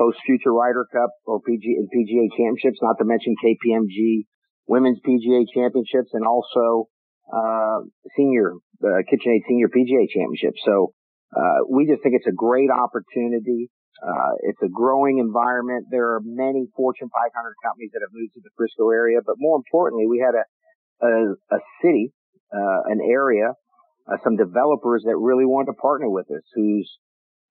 host 0.00 0.16
future 0.24 0.52
Ryder 0.52 0.88
Cup 0.88 1.12
or 1.28 1.40
PG 1.44 1.60
and 1.60 1.88
PGA 1.92 2.32
championships, 2.32 2.80
not 2.80 2.96
to 2.98 3.04
mention 3.04 3.36
KPMG 3.36 4.24
women's 4.66 4.98
PGA 5.04 5.44
championships 5.52 6.16
and 6.16 6.24
also 6.24 6.88
uh, 7.28 7.84
senior 8.16 8.56
uh, 8.80 9.04
KitchenAid 9.04 9.44
senior 9.44 9.68
PGA 9.68 10.08
championship. 10.08 10.56
So 10.64 10.96
uh, 11.36 11.68
we 11.68 11.84
just 11.84 12.02
think 12.02 12.16
it's 12.16 12.26
a 12.26 12.34
great 12.34 12.72
opportunity. 12.72 13.68
Uh, 14.00 14.32
it's 14.48 14.62
a 14.64 14.72
growing 14.72 15.18
environment. 15.18 15.84
There 15.90 16.16
are 16.16 16.20
many 16.24 16.64
Fortune 16.74 17.12
500 17.12 17.54
companies 17.62 17.90
that 17.92 18.00
have 18.00 18.16
moved 18.16 18.32
to 18.34 18.40
the 18.40 18.48
Frisco 18.56 18.88
area, 18.88 19.20
but 19.20 19.36
more 19.36 19.60
importantly, 19.60 20.08
we 20.08 20.24
had 20.24 20.32
a 20.32 20.48
a, 21.02 21.32
a 21.52 21.58
city, 21.82 22.12
uh, 22.52 22.80
an 22.86 23.00
area, 23.00 23.52
uh, 24.10 24.16
some 24.24 24.36
developers 24.36 25.02
that 25.06 25.16
really 25.16 25.46
want 25.46 25.68
to 25.68 25.72
partner 25.74 26.08
with 26.08 26.26
us, 26.30 26.44
whose 26.54 26.88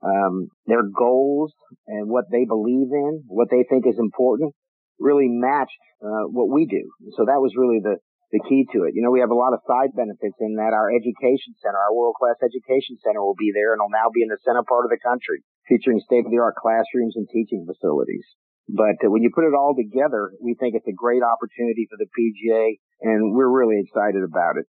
um, 0.01 0.47
their 0.65 0.83
goals 0.83 1.53
and 1.87 2.09
what 2.09 2.25
they 2.31 2.45
believe 2.45 2.91
in, 2.91 3.23
what 3.27 3.49
they 3.49 3.65
think 3.69 3.85
is 3.87 3.99
important, 3.99 4.53
really 4.99 5.27
matched 5.27 5.79
uh, 6.03 6.27
what 6.31 6.49
we 6.49 6.65
do. 6.65 6.83
So 7.17 7.25
that 7.25 7.39
was 7.39 7.55
really 7.55 7.79
the 7.83 7.97
the 8.29 8.45
key 8.45 8.61
to 8.73 8.85
it. 8.85 8.93
You 8.93 9.01
know, 9.01 9.09
we 9.09 9.25
have 9.25 9.33
a 9.33 9.37
lot 9.37 9.57
of 9.57 9.65
side 9.65 9.89
benefits 9.97 10.37
in 10.37 10.61
that 10.61 10.69
our 10.69 10.93
education 10.93 11.57
center, 11.57 11.81
our 11.81 11.93
world 11.93 12.13
class 12.13 12.37
education 12.45 13.01
center, 13.01 13.25
will 13.25 13.37
be 13.37 13.49
there 13.49 13.73
and 13.73 13.81
will 13.81 13.89
now 13.89 14.13
be 14.13 14.21
in 14.21 14.29
the 14.29 14.37
center 14.45 14.61
part 14.61 14.85
of 14.85 14.93
the 14.93 15.01
country, 15.01 15.41
featuring 15.65 15.97
state 15.97 16.25
of 16.25 16.31
the 16.31 16.37
art 16.37 16.53
classrooms 16.53 17.17
and 17.17 17.25
teaching 17.33 17.65
facilities. 17.65 18.25
But 18.69 19.01
uh, 19.01 19.09
when 19.09 19.25
you 19.25 19.33
put 19.33 19.49
it 19.49 19.57
all 19.57 19.73
together, 19.73 20.29
we 20.37 20.53
think 20.53 20.77
it's 20.77 20.85
a 20.85 20.93
great 20.93 21.25
opportunity 21.25 21.89
for 21.89 21.97
the 21.97 22.05
PGA, 22.05 22.77
and 23.01 23.33
we're 23.33 23.49
really 23.49 23.81
excited 23.81 24.21
about 24.21 24.61
it. 24.61 24.69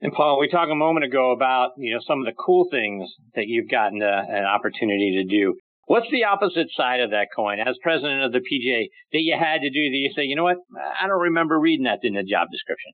And 0.00 0.12
Paul, 0.12 0.38
we 0.38 0.48
talked 0.48 0.70
a 0.70 0.76
moment 0.76 1.04
ago 1.04 1.32
about 1.32 1.72
you 1.76 1.92
know 1.92 2.00
some 2.06 2.20
of 2.20 2.26
the 2.26 2.36
cool 2.38 2.68
things 2.70 3.10
that 3.34 3.46
you've 3.46 3.70
gotten 3.70 4.00
a, 4.02 4.06
uh, 4.06 4.22
an 4.28 4.44
opportunity 4.44 5.22
to 5.22 5.24
do. 5.24 5.56
What's 5.86 6.06
the 6.12 6.24
opposite 6.24 6.68
side 6.76 7.00
of 7.00 7.10
that 7.10 7.28
coin? 7.34 7.58
As 7.60 7.74
president 7.82 8.22
of 8.22 8.32
the 8.32 8.44
PGA, 8.44 8.92
that 9.12 9.24
you 9.24 9.34
had 9.40 9.62
to 9.62 9.70
do 9.70 9.82
that 9.88 9.96
you 9.96 10.12
say, 10.14 10.24
you 10.24 10.36
know 10.36 10.44
what, 10.44 10.58
I 10.76 11.08
don't 11.08 11.32
remember 11.32 11.58
reading 11.58 11.84
that 11.84 12.00
in 12.02 12.12
the 12.12 12.22
job 12.22 12.48
description. 12.52 12.92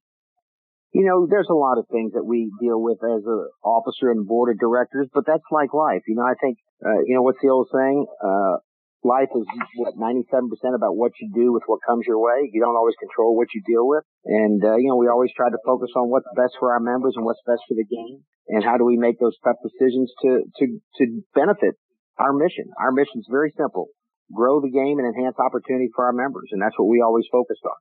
You 0.94 1.04
know, 1.04 1.26
there's 1.28 1.50
a 1.50 1.58
lot 1.58 1.76
of 1.76 1.86
things 1.90 2.12
that 2.14 2.22
we 2.22 2.52
deal 2.62 2.80
with 2.80 3.02
as 3.02 3.26
an 3.26 3.48
officer 3.64 4.12
and 4.12 4.28
board 4.28 4.54
of 4.54 4.60
directors, 4.60 5.08
but 5.12 5.26
that's 5.26 5.42
like 5.50 5.74
life. 5.74 6.02
You 6.06 6.14
know, 6.14 6.22
I 6.22 6.38
think, 6.40 6.56
uh, 6.86 7.02
you 7.04 7.16
know, 7.16 7.22
what's 7.22 7.42
the 7.42 7.50
old 7.50 7.66
saying? 7.74 8.06
Uh, 8.22 8.62
life 9.04 9.28
is 9.36 9.44
what 9.76 9.94
97% 9.94 10.48
about 10.74 10.96
what 10.96 11.12
you 11.20 11.30
do 11.32 11.52
with 11.52 11.62
what 11.66 11.80
comes 11.86 12.04
your 12.08 12.18
way. 12.18 12.48
You 12.52 12.60
don't 12.60 12.76
always 12.76 12.96
control 12.98 13.36
what 13.36 13.48
you 13.54 13.62
deal 13.66 13.86
with. 13.86 14.02
And, 14.24 14.64
uh, 14.64 14.76
you 14.76 14.88
know, 14.88 14.96
we 14.96 15.08
always 15.08 15.30
try 15.36 15.50
to 15.50 15.60
focus 15.64 15.90
on 15.94 16.08
what's 16.08 16.26
best 16.34 16.56
for 16.58 16.72
our 16.72 16.80
members 16.80 17.14
and 17.16 17.24
what's 17.24 17.44
best 17.46 17.62
for 17.68 17.74
the 17.76 17.84
game. 17.84 18.24
And 18.48 18.64
how 18.64 18.76
do 18.76 18.84
we 18.84 18.96
make 18.96 19.20
those 19.20 19.36
tough 19.44 19.56
decisions 19.62 20.12
to, 20.22 20.44
to, 20.58 20.64
to 20.98 21.04
benefit 21.34 21.76
our 22.18 22.32
mission? 22.32 22.72
Our 22.80 22.92
mission 22.92 23.20
is 23.20 23.28
very 23.30 23.52
simple. 23.56 23.88
Grow 24.32 24.60
the 24.60 24.72
game 24.72 24.98
and 24.98 25.06
enhance 25.06 25.36
opportunity 25.38 25.90
for 25.94 26.06
our 26.06 26.12
members. 26.12 26.48
And 26.52 26.60
that's 26.60 26.78
what 26.78 26.88
we 26.88 27.00
always 27.00 27.26
focused 27.30 27.64
on. 27.64 27.76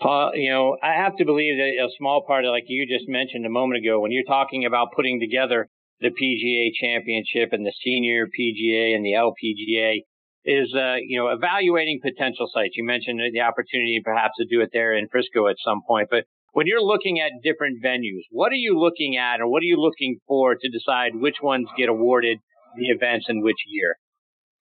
Paul, 0.00 0.32
you 0.34 0.50
know, 0.50 0.76
I 0.82 0.92
have 0.92 1.16
to 1.16 1.24
believe 1.24 1.56
that 1.56 1.72
a 1.84 1.88
small 1.96 2.24
part 2.26 2.44
of, 2.44 2.50
like 2.50 2.64
you 2.68 2.86
just 2.86 3.08
mentioned 3.08 3.46
a 3.46 3.50
moment 3.50 3.84
ago, 3.84 4.00
when 4.00 4.12
you're 4.12 4.28
talking 4.28 4.66
about 4.66 4.92
putting 4.94 5.20
together 5.20 5.68
the 6.00 6.10
PGA 6.10 6.70
Championship 6.78 7.52
and 7.52 7.64
the 7.64 7.72
Senior 7.82 8.26
PGA 8.26 8.94
and 8.94 9.04
the 9.04 9.12
LPGA 9.16 10.02
is, 10.44 10.72
uh, 10.74 10.96
you 11.02 11.18
know, 11.18 11.28
evaluating 11.28 12.00
potential 12.02 12.46
sites. 12.52 12.76
You 12.76 12.84
mentioned 12.84 13.20
the 13.32 13.40
opportunity 13.40 14.00
perhaps 14.04 14.34
to 14.38 14.46
do 14.46 14.60
it 14.60 14.70
there 14.72 14.94
in 14.94 15.08
Frisco 15.08 15.48
at 15.48 15.56
some 15.64 15.80
point, 15.86 16.08
but 16.10 16.24
when 16.52 16.66
you're 16.66 16.82
looking 16.82 17.20
at 17.20 17.42
different 17.42 17.82
venues, 17.84 18.24
what 18.30 18.52
are 18.52 18.60
you 18.60 18.78
looking 18.78 19.16
at 19.16 19.40
or 19.40 19.48
what 19.48 19.60
are 19.60 19.68
you 19.68 19.76
looking 19.76 20.18
for 20.26 20.54
to 20.54 20.68
decide 20.70 21.12
which 21.14 21.36
ones 21.42 21.68
get 21.76 21.88
awarded 21.88 22.38
the 22.78 22.86
events 22.86 23.26
in 23.28 23.42
which 23.42 23.60
year? 23.68 23.96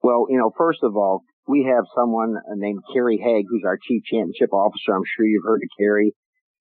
Well, 0.03 0.27
you 0.29 0.37
know, 0.37 0.53
first 0.57 0.81
of 0.83 0.97
all, 0.97 1.23
we 1.47 1.65
have 1.65 1.85
someone 1.97 2.35
named 2.57 2.81
Kerry 2.93 3.17
Haigh, 3.17 3.45
who's 3.49 3.65
our 3.65 3.79
chief 3.81 4.03
championship 4.05 4.53
officer. 4.53 4.93
I'm 4.95 5.09
sure 5.17 5.25
you've 5.25 5.45
heard 5.45 5.63
of 5.63 5.69
Kerry. 5.79 6.13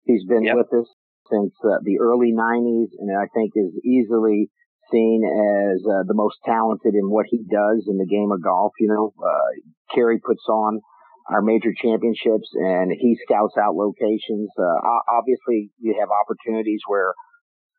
He's 0.03 0.23
been 0.25 0.43
yep. 0.43 0.57
with 0.57 0.71
us 0.79 0.87
since 1.31 1.53
uh, 1.63 1.79
the 1.83 1.99
early 1.99 2.33
90s 2.33 2.93
and 2.99 3.11
I 3.17 3.27
think 3.33 3.53
is 3.55 3.73
easily 3.83 4.49
seen 4.91 5.25
as 5.25 5.81
uh, 5.81 6.03
the 6.05 6.13
most 6.13 6.37
talented 6.45 6.93
in 6.93 7.09
what 7.09 7.25
he 7.29 7.41
does 7.49 7.85
in 7.87 7.97
the 7.97 8.05
game 8.05 8.31
of 8.31 8.43
golf. 8.43 8.73
You 8.79 8.89
know, 8.89 9.13
uh, 9.17 9.51
Kerry 9.93 10.19
puts 10.19 10.45
on 10.49 10.81
our 11.29 11.41
major 11.41 11.73
championships 11.73 12.49
and 12.53 12.91
he 12.91 13.17
scouts 13.25 13.57
out 13.57 13.73
locations. 13.73 14.49
Uh, 14.57 14.77
obviously 15.09 15.71
you 15.79 15.97
have 15.99 16.09
opportunities 16.13 16.81
where 16.87 17.13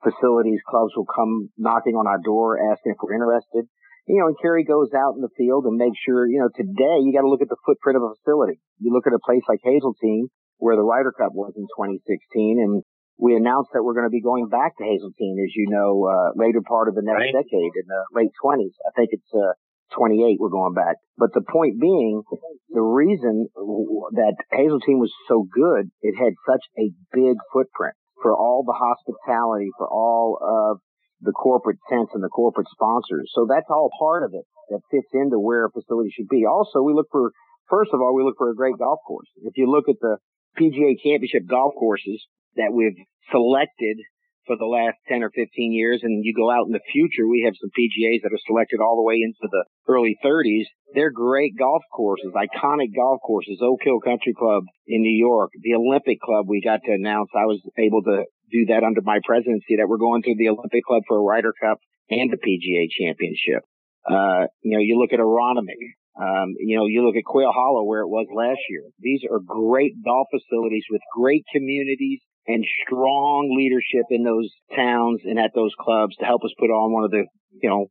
facilities, 0.02 0.60
clubs 0.66 0.92
will 0.96 1.06
come 1.06 1.50
knocking 1.56 1.94
on 1.94 2.06
our 2.06 2.18
door 2.18 2.58
asking 2.58 2.92
if 2.92 2.98
we're 3.02 3.14
interested. 3.14 3.70
You 4.06 4.22
know, 4.22 4.28
and 4.28 4.38
Kerry 4.38 4.62
goes 4.62 4.94
out 4.94 5.14
in 5.18 5.22
the 5.22 5.34
field 5.36 5.66
and 5.66 5.74
makes 5.74 5.98
sure, 6.06 6.26
you 6.26 6.38
know, 6.38 6.50
today 6.54 7.02
you 7.02 7.10
got 7.10 7.26
to 7.26 7.30
look 7.30 7.42
at 7.42 7.50
the 7.50 7.58
footprint 7.66 7.98
of 7.98 8.02
a 8.06 8.14
facility. 8.14 8.60
You 8.78 8.94
look 8.94 9.06
at 9.06 9.14
a 9.14 9.22
place 9.22 9.42
like 9.48 9.58
Hazeltine 9.62 10.30
where 10.58 10.76
the 10.76 10.86
Ryder 10.86 11.12
Cup 11.12 11.34
was 11.34 11.54
in 11.56 11.66
2016 11.74 12.62
and 12.62 12.82
we 13.18 13.35
announced 13.35 13.70
that 13.73 13.82
we're 13.82 13.94
going 13.94 14.06
to 14.06 14.12
be 14.12 14.20
going 14.20 14.49
back 14.49 14.76
to 14.76 14.85
Hazeltine, 14.85 15.40
as 15.40 15.52
you 15.56 15.66
know, 15.68 16.04
uh, 16.04 16.30
later 16.37 16.61
part 16.61 16.88
of 16.88 16.94
the 16.94 17.02
next 17.02 17.32
right. 17.32 17.35
decade 17.35 17.73
in 17.76 17.87
the 17.88 18.02
late 18.12 18.32
20s. 18.44 18.76
I 18.87 18.92
think 18.94 19.11
it's, 19.12 19.32
uh, 19.35 19.56
28 19.94 20.38
we're 20.40 20.49
going 20.49 20.75
back. 20.75 20.96
But 21.16 21.32
the 21.32 21.42
point 21.42 21.80
being, 21.80 22.23
the 22.70 22.82
reason 22.82 23.46
that 23.54 24.35
Hazeltine 24.50 24.99
was 24.99 25.12
so 25.28 25.46
good, 25.49 25.90
it 26.02 26.14
had 26.18 26.35
such 26.46 26.64
a 26.78 26.90
big 27.12 27.37
footprint 27.52 27.94
for 28.23 28.35
all 28.35 28.64
the 28.66 28.75
hospitality, 28.75 29.70
for 29.78 29.88
all 29.88 30.38
of 30.42 30.80
the 31.20 31.32
corporate 31.32 31.78
tents 31.88 32.12
and 32.14 32.23
the 32.23 32.28
corporate 32.28 32.68
sponsors. 32.70 33.30
So 33.35 33.46
that's 33.49 33.70
all 33.70 33.90
part 33.99 34.23
of 34.23 34.32
it 34.35 34.44
that 34.70 34.80
fits 34.90 35.08
into 35.12 35.38
where 35.38 35.66
a 35.66 35.70
facility 35.70 36.11
should 36.11 36.28
be. 36.28 36.44
Also, 36.44 36.82
we 36.82 36.92
look 36.92 37.08
for, 37.11 37.32
first 37.70 37.90
of 37.94 38.00
all, 38.00 38.14
we 38.14 38.25
look 38.25 38.37
for 38.37 38.50
a 38.50 38.56
great 38.56 38.78
golf 38.78 38.99
course. 39.06 39.28
If 39.42 39.56
you 39.56 39.70
look 39.70 39.88
at 39.88 40.00
the 40.00 40.18
PGA 40.58 40.99
championship 41.02 41.46
golf 41.49 41.75
courses, 41.78 42.26
that 42.56 42.72
we've 42.72 42.96
selected 43.30 43.98
for 44.46 44.56
the 44.56 44.66
last 44.66 44.96
10 45.10 45.22
or 45.22 45.30
15 45.34 45.50
years. 45.75 46.00
And 46.02 46.25
you 46.25 46.32
go 46.32 46.50
out 46.50 46.66
in 46.66 46.72
the 46.72 46.86
future, 46.92 47.26
we 47.26 47.42
have 47.44 47.58
some 47.58 47.70
PGAs 47.75 48.22
that 48.22 48.32
are 48.32 48.46
selected 48.46 48.80
all 48.80 48.96
the 48.96 49.06
way 49.06 49.18
into 49.20 49.42
the 49.42 49.64
early 49.90 50.16
30s. 50.25 50.70
They're 50.94 51.10
great 51.10 51.58
golf 51.58 51.82
courses, 51.92 52.32
iconic 52.32 52.94
golf 52.94 53.20
courses. 53.26 53.58
Oak 53.60 53.82
Hill 53.82 54.00
Country 54.00 54.32
Club 54.38 54.64
in 54.86 55.02
New 55.02 55.18
York, 55.18 55.50
the 55.60 55.75
Olympic 55.75 56.20
Club 56.20 56.46
we 56.48 56.62
got 56.62 56.80
to 56.86 56.92
announce. 56.94 57.28
I 57.34 57.46
was 57.46 57.60
able 57.76 58.02
to 58.06 58.25
do 58.50 58.66
that 58.70 58.86
under 58.86 59.02
my 59.02 59.18
presidency 59.26 59.76
that 59.82 59.90
we're 59.90 59.98
going 59.98 60.22
through 60.22 60.38
the 60.38 60.48
Olympic 60.48 60.84
Club 60.86 61.02
for 61.06 61.18
a 61.18 61.22
Ryder 61.22 61.52
Cup 61.60 61.78
and 62.08 62.30
the 62.30 62.38
PGA 62.38 62.86
Championship. 62.88 63.66
Uh, 64.06 64.46
you 64.62 64.78
know, 64.78 64.82
you 64.82 64.96
look 65.02 65.12
at 65.12 65.18
Aronimink, 65.18 65.98
um, 66.14 66.54
you 66.62 66.78
know, 66.78 66.86
you 66.86 67.04
look 67.04 67.16
at 67.16 67.26
Quail 67.26 67.50
Hollow 67.50 67.82
where 67.82 68.00
it 68.00 68.08
was 68.08 68.26
last 68.30 68.62
year. 68.70 68.84
These 69.00 69.22
are 69.28 69.40
great 69.42 69.98
golf 70.04 70.28
facilities 70.30 70.84
with 70.88 71.02
great 71.12 71.44
communities 71.52 72.22
and 72.46 72.64
strong 72.86 73.54
leadership 73.56 74.06
in 74.10 74.24
those 74.24 74.50
towns 74.74 75.20
and 75.24 75.38
at 75.38 75.50
those 75.54 75.72
clubs 75.78 76.16
to 76.16 76.24
help 76.24 76.44
us 76.44 76.52
put 76.58 76.70
on 76.70 76.92
one 76.92 77.04
of 77.04 77.10
the, 77.10 77.24
you 77.62 77.68
know, 77.68 77.86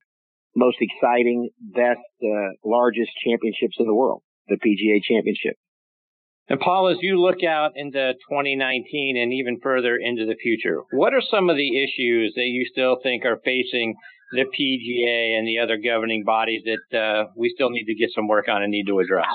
most 0.56 0.78
exciting, 0.80 1.50
best, 1.60 2.00
uh, 2.24 2.50
largest 2.64 3.12
championships 3.26 3.76
in 3.80 3.86
the 3.86 3.94
world, 3.94 4.22
the 4.48 4.56
PGA 4.56 5.04
Championship. 5.04 5.56
And 6.48 6.60
Paul, 6.60 6.90
as 6.90 6.98
you 7.02 7.20
look 7.20 7.44
out 7.44 7.72
into 7.76 8.14
2019 8.30 9.18
and 9.18 9.34
even 9.34 9.60
further 9.62 9.98
into 9.98 10.26
the 10.26 10.36
future, 10.36 10.82
what 10.92 11.14
are 11.14 11.22
some 11.22 11.50
of 11.50 11.58
the 11.58 11.84
issues 11.84 12.34
that 12.36 12.46
you 12.46 12.66
still 12.72 12.98
think 13.02 13.26
are 13.26 13.42
facing 13.44 13.96
the 14.32 14.46
PGA 14.46 15.38
and 15.38 15.48
the 15.48 15.60
other 15.60 15.78
governing 15.78 16.24
bodies 16.24 16.62
that 16.66 16.98
uh, 16.98 17.26
we 17.36 17.52
still 17.54 17.72
need 17.72 17.86
to 17.86 17.96
get 17.96 18.12
some 18.14 18.28
work 18.28 18.48
on 18.48 18.62
and 18.62 18.72
need 18.72 18.86
to 18.88 19.00
address? 19.00 19.26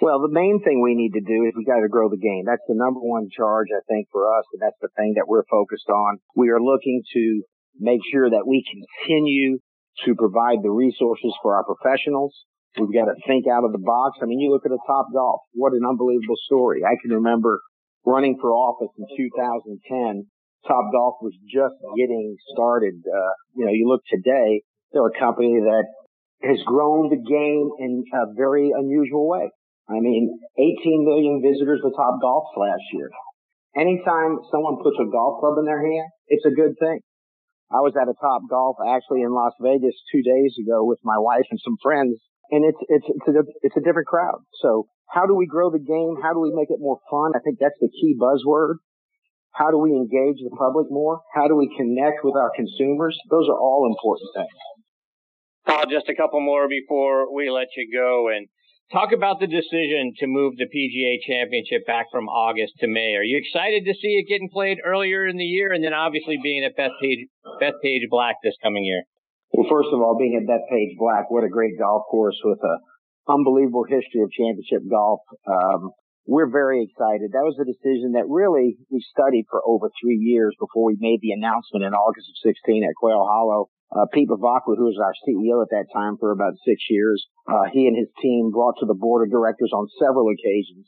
Well, 0.00 0.24
the 0.24 0.32
main 0.32 0.64
thing 0.64 0.80
we 0.80 0.96
need 0.96 1.12
to 1.12 1.20
do 1.20 1.44
is 1.44 1.52
we 1.52 1.68
got 1.68 1.84
to 1.84 1.92
grow 1.92 2.08
the 2.08 2.16
game. 2.16 2.48
That's 2.48 2.64
the 2.66 2.74
number 2.74 3.00
one 3.00 3.28
charge, 3.28 3.68
I 3.68 3.84
think, 3.84 4.08
for 4.10 4.32
us, 4.32 4.48
and 4.52 4.62
that's 4.64 4.80
the 4.80 4.88
thing 4.96 5.12
that 5.20 5.28
we're 5.28 5.44
focused 5.44 5.90
on. 5.92 6.16
We 6.34 6.48
are 6.48 6.60
looking 6.60 7.02
to 7.12 7.42
make 7.78 8.00
sure 8.10 8.30
that 8.30 8.48
we 8.48 8.64
continue 8.64 9.58
to 10.06 10.14
provide 10.16 10.64
the 10.64 10.72
resources 10.72 11.36
for 11.42 11.54
our 11.54 11.64
professionals. 11.68 12.32
We've 12.80 12.94
got 12.94 13.12
to 13.12 13.18
think 13.26 13.44
out 13.44 13.64
of 13.64 13.72
the 13.72 13.84
box. 13.84 14.18
I 14.22 14.24
mean, 14.24 14.40
you 14.40 14.48
look 14.50 14.64
at 14.64 14.72
a 14.72 14.80
top 14.86 15.12
golf. 15.12 15.42
What 15.52 15.74
an 15.74 15.84
unbelievable 15.84 16.40
story. 16.48 16.80
I 16.80 16.96
can 17.02 17.12
remember 17.12 17.60
running 18.06 18.38
for 18.40 18.52
office 18.52 18.94
in 18.96 19.04
2010. 19.04 20.24
Top 20.66 20.92
Golf 20.92 21.16
was 21.20 21.32
just 21.44 21.74
getting 21.96 22.36
started. 22.52 22.94
Uh, 23.04 23.32
you 23.54 23.64
know, 23.64 23.72
you 23.72 23.88
look 23.88 24.02
today, 24.08 24.62
they're 24.92 25.06
a 25.06 25.18
company 25.18 25.60
that 25.60 25.84
has 26.42 26.58
grown 26.64 27.08
the 27.08 27.16
game 27.16 27.70
in 27.78 28.04
a 28.12 28.32
very 28.34 28.70
unusual 28.76 29.28
way. 29.28 29.50
I 29.90 29.98
mean, 29.98 30.30
18 30.56 31.04
million 31.04 31.42
visitors 31.42 31.82
to 31.82 31.90
Top 31.90 32.22
Golf 32.22 32.46
last 32.56 32.86
year. 32.94 33.10
Anytime 33.74 34.38
someone 34.50 34.82
puts 34.82 34.98
a 35.02 35.10
golf 35.10 35.40
club 35.42 35.58
in 35.58 35.66
their 35.66 35.82
hand, 35.82 36.10
it's 36.26 36.46
a 36.46 36.54
good 36.54 36.78
thing. 36.78 37.00
I 37.70 37.82
was 37.82 37.94
at 37.94 38.10
a 38.10 38.14
Top 38.18 38.42
Golf 38.50 38.78
actually 38.82 39.22
in 39.22 39.30
Las 39.30 39.54
Vegas 39.62 39.94
two 40.10 40.22
days 40.22 40.54
ago 40.58 40.82
with 40.82 40.98
my 41.02 41.18
wife 41.18 41.46
and 41.50 41.58
some 41.62 41.78
friends, 41.82 42.18
and 42.50 42.66
it's 42.66 42.82
it's 42.90 43.06
it's 43.06 43.28
a 43.30 43.44
it's 43.62 43.76
a 43.78 43.82
different 43.82 44.06
crowd. 44.06 44.42
So 44.62 44.86
how 45.06 45.26
do 45.26 45.34
we 45.34 45.46
grow 45.46 45.70
the 45.70 45.82
game? 45.82 46.18
How 46.22 46.34
do 46.34 46.40
we 46.40 46.50
make 46.54 46.70
it 46.70 46.82
more 46.82 46.98
fun? 47.10 47.32
I 47.34 47.42
think 47.42 47.58
that's 47.58 47.78
the 47.78 47.90
key 47.90 48.18
buzzword. 48.18 48.82
How 49.52 49.70
do 49.70 49.78
we 49.78 49.90
engage 49.90 50.42
the 50.42 50.54
public 50.54 50.86
more? 50.90 51.22
How 51.34 51.46
do 51.46 51.54
we 51.54 51.70
connect 51.76 52.22
with 52.22 52.34
our 52.34 52.50
consumers? 52.54 53.18
Those 53.30 53.46
are 53.48 53.58
all 53.58 53.86
important 53.86 54.30
things. 54.34 54.58
Paul, 55.66 55.84
just 55.90 56.08
a 56.08 56.14
couple 56.14 56.40
more 56.40 56.68
before 56.68 57.32
we 57.34 57.50
let 57.50 57.68
you 57.76 57.90
go. 57.92 58.28
And 58.34 58.48
Talk 58.90 59.14
about 59.14 59.38
the 59.38 59.46
decision 59.46 60.18
to 60.18 60.26
move 60.26 60.58
the 60.58 60.66
PGA 60.66 61.22
Championship 61.22 61.86
back 61.86 62.10
from 62.10 62.26
August 62.26 62.74
to 62.82 62.90
May. 62.90 63.14
Are 63.14 63.22
you 63.22 63.38
excited 63.38 63.86
to 63.86 63.94
see 63.94 64.18
it 64.18 64.26
getting 64.26 64.50
played 64.50 64.82
earlier 64.82 65.30
in 65.30 65.38
the 65.38 65.46
year, 65.46 65.70
and 65.70 65.78
then 65.78 65.94
obviously 65.94 66.42
being 66.42 66.66
at 66.66 66.74
Bethpage 66.74 67.30
Bethpage 67.62 68.10
Black 68.10 68.42
this 68.42 68.58
coming 68.60 68.82
year? 68.82 69.06
Well, 69.54 69.70
first 69.70 69.94
of 69.94 70.02
all, 70.02 70.18
being 70.18 70.34
at 70.34 70.42
Bethpage 70.42 70.98
Black, 70.98 71.30
what 71.30 71.46
a 71.46 71.48
great 71.48 71.78
golf 71.78 72.02
course 72.10 72.34
with 72.42 72.58
a 72.58 72.76
unbelievable 73.30 73.86
history 73.86 74.26
of 74.26 74.34
championship 74.34 74.82
golf. 74.90 75.20
Um, 75.46 75.94
we're 76.26 76.50
very 76.50 76.82
excited. 76.82 77.30
That 77.30 77.46
was 77.46 77.62
a 77.62 77.70
decision 77.70 78.18
that 78.18 78.26
really 78.26 78.74
we 78.90 78.98
studied 79.06 79.46
for 79.54 79.62
over 79.64 79.86
three 80.02 80.18
years 80.18 80.50
before 80.58 80.90
we 80.90 80.98
made 80.98 81.22
the 81.22 81.30
announcement 81.30 81.86
in 81.86 81.94
August 81.94 82.26
of 82.26 82.42
16 82.42 82.82
at 82.82 82.98
Quail 82.98 83.22
Hollow 83.22 83.70
uh, 83.90 84.06
Pete 84.12 84.28
Bevacqua, 84.28 84.78
who 84.78 84.86
was 84.86 84.98
our 85.02 85.14
CEO 85.26 85.62
at 85.62 85.70
that 85.70 85.86
time 85.92 86.16
for 86.18 86.30
about 86.30 86.54
six 86.64 86.82
years, 86.88 87.26
uh, 87.48 87.66
he 87.72 87.86
and 87.86 87.96
his 87.96 88.08
team 88.22 88.50
brought 88.50 88.74
to 88.80 88.86
the 88.86 88.94
board 88.94 89.26
of 89.26 89.32
directors 89.32 89.70
on 89.74 89.88
several 89.98 90.26
occasions 90.30 90.86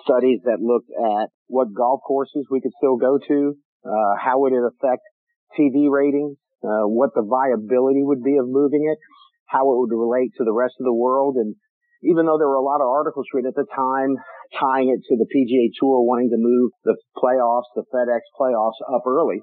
studies 0.00 0.40
that 0.44 0.60
looked 0.60 0.88
at 0.88 1.28
what 1.46 1.72
golf 1.74 2.00
courses 2.06 2.46
we 2.50 2.60
could 2.60 2.72
still 2.78 2.96
go 2.96 3.18
to, 3.18 3.54
uh, 3.84 4.14
how 4.16 4.40
would 4.40 4.52
it 4.52 4.64
affect 4.64 5.02
TV 5.58 5.90
ratings, 5.90 6.36
uh, 6.64 6.88
what 6.88 7.10
the 7.14 7.22
viability 7.22 8.02
would 8.02 8.22
be 8.22 8.36
of 8.38 8.48
moving 8.48 8.88
it, 8.88 8.98
how 9.46 9.68
it 9.68 9.76
would 9.78 9.92
relate 9.92 10.32
to 10.38 10.44
the 10.44 10.52
rest 10.52 10.74
of 10.80 10.84
the 10.84 10.94
world. 10.94 11.36
And 11.36 11.54
even 12.02 12.26
though 12.26 12.38
there 12.38 12.48
were 12.48 12.62
a 12.62 12.64
lot 12.64 12.80
of 12.80 12.88
articles 12.88 13.26
written 13.34 13.52
at 13.52 13.54
the 13.54 13.68
time 13.68 14.16
tying 14.58 14.88
it 14.88 15.00
to 15.08 15.16
the 15.16 15.28
PGA 15.28 15.70
Tour 15.78 16.02
wanting 16.02 16.30
to 16.30 16.40
move 16.40 16.72
the 16.84 16.96
playoffs, 17.16 17.68
the 17.76 17.84
FedEx 17.92 18.20
playoffs 18.38 18.80
up 18.94 19.06
early 19.06 19.40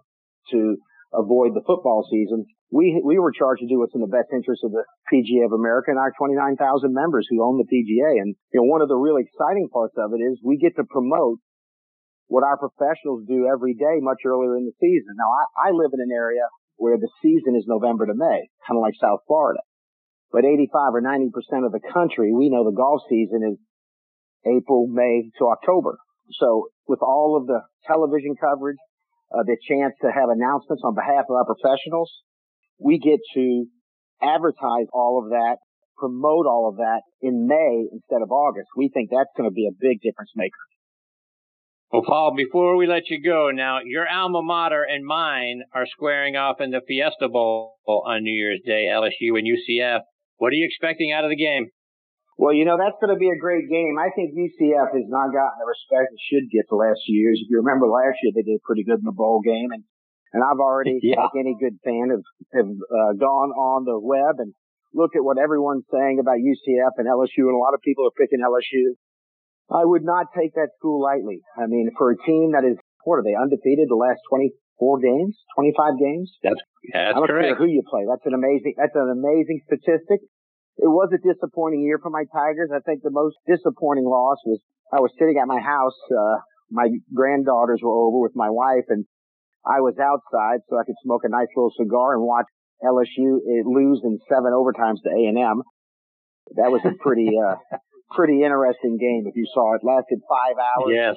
to 0.52 0.78
avoid 1.14 1.54
the 1.54 1.66
football 1.66 2.06
season, 2.10 2.46
we 2.72 3.02
we 3.04 3.18
were 3.18 3.32
charged 3.32 3.62
to 3.62 3.68
do 3.68 3.80
what's 3.80 3.96
in 3.96 4.02
the 4.02 4.08
best 4.08 4.30
interest 4.32 4.64
of 4.64 4.72
the 4.72 4.86
PGA 5.10 5.46
of 5.46 5.54
America 5.54 5.90
and 5.90 5.98
our 5.98 6.14
29,000 6.18 6.58
members 6.94 7.26
who 7.30 7.42
own 7.42 7.58
the 7.58 7.66
PGA. 7.66 8.22
And 8.22 8.36
you 8.54 8.62
know, 8.62 8.70
one 8.70 8.82
of 8.82 8.90
the 8.90 8.98
really 8.98 9.26
exciting 9.26 9.70
parts 9.74 9.96
of 9.98 10.14
it 10.14 10.22
is 10.22 10.40
we 10.44 10.58
get 10.58 10.76
to 10.78 10.86
promote 10.86 11.40
what 12.30 12.46
our 12.46 12.58
professionals 12.62 13.26
do 13.26 13.50
every 13.50 13.74
day 13.74 13.98
much 14.06 14.22
earlier 14.24 14.56
in 14.56 14.70
the 14.70 14.78
season. 14.78 15.18
Now, 15.18 15.34
I, 15.34 15.70
I 15.70 15.72
live 15.74 15.90
in 15.94 16.00
an 16.00 16.14
area 16.14 16.46
where 16.78 16.98
the 16.98 17.10
season 17.22 17.58
is 17.58 17.66
November 17.66 18.06
to 18.06 18.14
May, 18.14 18.54
kind 18.70 18.78
of 18.78 18.86
like 18.86 18.94
South 19.02 19.26
Florida. 19.26 19.60
but 20.32 20.46
85 20.46 20.94
or 20.94 21.02
90% 21.02 21.66
of 21.66 21.72
the 21.74 21.82
country, 21.82 22.32
we 22.32 22.50
know 22.50 22.64
the 22.64 22.76
golf 22.76 23.02
season 23.10 23.42
is 23.50 23.58
April, 24.46 24.86
May 24.88 25.32
to 25.40 25.48
October. 25.50 25.98
So 26.40 26.70
with 26.88 27.02
all 27.02 27.36
of 27.36 27.48
the 27.48 27.62
television 27.86 28.36
coverage, 28.40 28.78
uh, 29.34 29.44
the 29.44 29.58
chance 29.68 29.94
to 30.02 30.12
have 30.12 30.30
announcements 30.30 30.84
on 30.86 30.94
behalf 30.94 31.26
of 31.30 31.36
our 31.36 31.46
professionals, 31.46 32.14
we 32.80 33.00
get 33.00 33.20
to 33.36 33.66
advertise 34.22 34.88
all 34.94 35.22
of 35.24 35.30
that, 35.32 35.58
promote 35.98 36.46
all 36.46 36.70
of 36.70 36.78
that 36.78 37.02
in 37.22 37.48
May 37.48 37.88
instead 37.92 38.22
of 38.22 38.32
August. 38.32 38.70
We 38.76 38.90
think 38.90 39.10
that's 39.12 39.30
going 39.36 39.50
to 39.50 39.54
be 39.54 39.68
a 39.68 39.76
big 39.80 40.02
difference 40.02 40.32
maker. 40.36 40.58
Well, 41.92 42.04
Paul, 42.06 42.36
before 42.38 42.78
we 42.78 42.86
let 42.86 43.10
you 43.10 43.18
go, 43.18 43.50
now 43.50 43.80
your 43.84 44.08
alma 44.08 44.44
mater 44.44 44.84
and 44.84 45.04
mine 45.04 45.64
are 45.74 45.88
squaring 45.88 46.36
off 46.36 46.62
in 46.62 46.70
the 46.70 46.82
Fiesta 46.86 47.28
Bowl 47.28 47.82
on 47.88 48.22
New 48.22 48.32
Year's 48.32 48.62
Day, 48.64 48.86
LSU 48.94 49.34
and 49.38 49.48
UCF. 49.48 50.02
What 50.38 50.54
are 50.54 50.56
you 50.56 50.66
expecting 50.70 51.12
out 51.12 51.26
of 51.26 51.32
the 51.32 51.36
game? 51.36 51.68
Well, 52.38 52.54
you 52.54 52.64
know, 52.64 52.78
that's 52.78 52.96
going 53.02 53.12
to 53.12 53.20
be 53.20 53.28
a 53.28 53.42
great 53.42 53.68
game. 53.68 53.98
I 54.00 54.14
think 54.16 54.32
UCF 54.32 54.96
has 54.96 55.08
not 55.10 55.34
gotten 55.34 55.60
the 55.60 55.68
respect 55.68 56.14
it 56.14 56.22
should 56.30 56.48
get 56.54 56.70
the 56.70 56.78
last 56.78 57.02
few 57.04 57.20
years. 57.20 57.42
If 57.44 57.50
you 57.50 57.58
remember 57.58 57.90
last 57.90 58.16
year, 58.24 58.32
they 58.32 58.48
did 58.48 58.64
pretty 58.64 58.86
good 58.86 59.02
in 59.02 59.10
the 59.10 59.12
bowl 59.12 59.42
game. 59.44 59.74
And, 59.74 59.84
and 60.34 60.44
I've 60.44 60.60
already, 60.60 61.00
yeah. 61.04 61.22
like 61.22 61.38
any 61.38 61.56
good 61.60 61.78
fan, 61.84 62.10
have, 62.10 62.28
have 62.54 62.70
uh, 62.70 63.14
gone 63.18 63.52
on 63.54 63.86
the 63.86 64.00
web 64.00 64.38
and 64.40 64.54
looked 64.94 65.16
at 65.16 65.24
what 65.24 65.38
everyone's 65.38 65.86
saying 65.92 66.20
about 66.20 66.38
UCF 66.38 66.98
and 66.98 67.08
LSU. 67.08 67.50
And 67.50 67.56
a 67.56 67.62
lot 67.62 67.74
of 67.74 67.82
people 67.82 68.06
are 68.06 68.16
picking 68.18 68.40
LSU. 68.40 68.98
I 69.70 69.86
would 69.86 70.04
not 70.04 70.34
take 70.36 70.56
that 70.56 70.74
school 70.78 71.02
lightly. 71.02 71.42
I 71.58 71.68
mean, 71.68 71.92
for 71.98 72.12
a 72.12 72.18
team 72.18 72.54
that 72.54 72.66
is, 72.66 72.78
what 73.06 73.22
are 73.22 73.24
they, 73.24 73.38
undefeated 73.38 73.86
the 73.88 73.96
last 73.96 74.20
24 74.30 75.00
games, 75.00 75.38
25 75.56 76.00
games? 76.02 76.34
That's, 76.42 76.58
that's 76.92 77.14
I 77.16 77.20
don't 77.20 77.28
correct. 77.28 77.54
care 77.54 77.56
who 77.56 77.70
you 77.70 77.84
play. 77.86 78.06
That's 78.10 78.26
an 78.26 78.34
amazing, 78.34 78.74
that's 78.78 78.96
an 78.96 79.14
amazing 79.14 79.62
statistic 79.70 80.26
it 80.80 80.88
was 80.88 81.12
a 81.12 81.20
disappointing 81.20 81.84
year 81.84 82.00
for 82.02 82.10
my 82.10 82.24
Tigers. 82.32 82.72
I 82.74 82.80
think 82.80 83.04
the 83.04 83.12
most 83.12 83.36
disappointing 83.46 84.06
loss 84.06 84.40
was 84.46 84.60
I 84.92 85.04
was 85.04 85.12
sitting 85.20 85.38
at 85.38 85.48
my 85.48 85.60
house. 85.60 86.00
Uh, 86.08 86.40
my 86.72 86.88
granddaughters 87.14 87.82
were 87.84 87.92
over 87.92 88.20
with 88.20 88.32
my 88.34 88.50
wife 88.50 88.88
and 88.88 89.06
I 89.66 89.82
was 89.82 89.96
outside 90.00 90.62
so 90.70 90.78
I 90.78 90.84
could 90.86 90.96
smoke 91.04 91.22
a 91.24 91.30
nice 91.30 91.52
little 91.56 91.74
cigar 91.76 92.16
and 92.16 92.24
watch 92.24 92.46
LSU 92.84 93.40
lose 93.66 94.02
in 94.04 94.20
seven 94.30 94.52
overtimes 94.56 95.04
to 95.04 95.10
A&M. 95.12 95.62
That 96.56 96.72
was 96.72 96.82
a 96.86 96.96
pretty, 97.02 97.30
uh, 97.38 97.56
pretty 98.16 98.44
interesting 98.44 98.98
game. 98.98 99.28
If 99.28 99.36
you 99.36 99.46
saw 99.54 99.76
it, 99.76 99.82
lasted 99.84 100.20
five 100.28 100.56
hours. 100.58 100.94
Yes. 100.96 101.16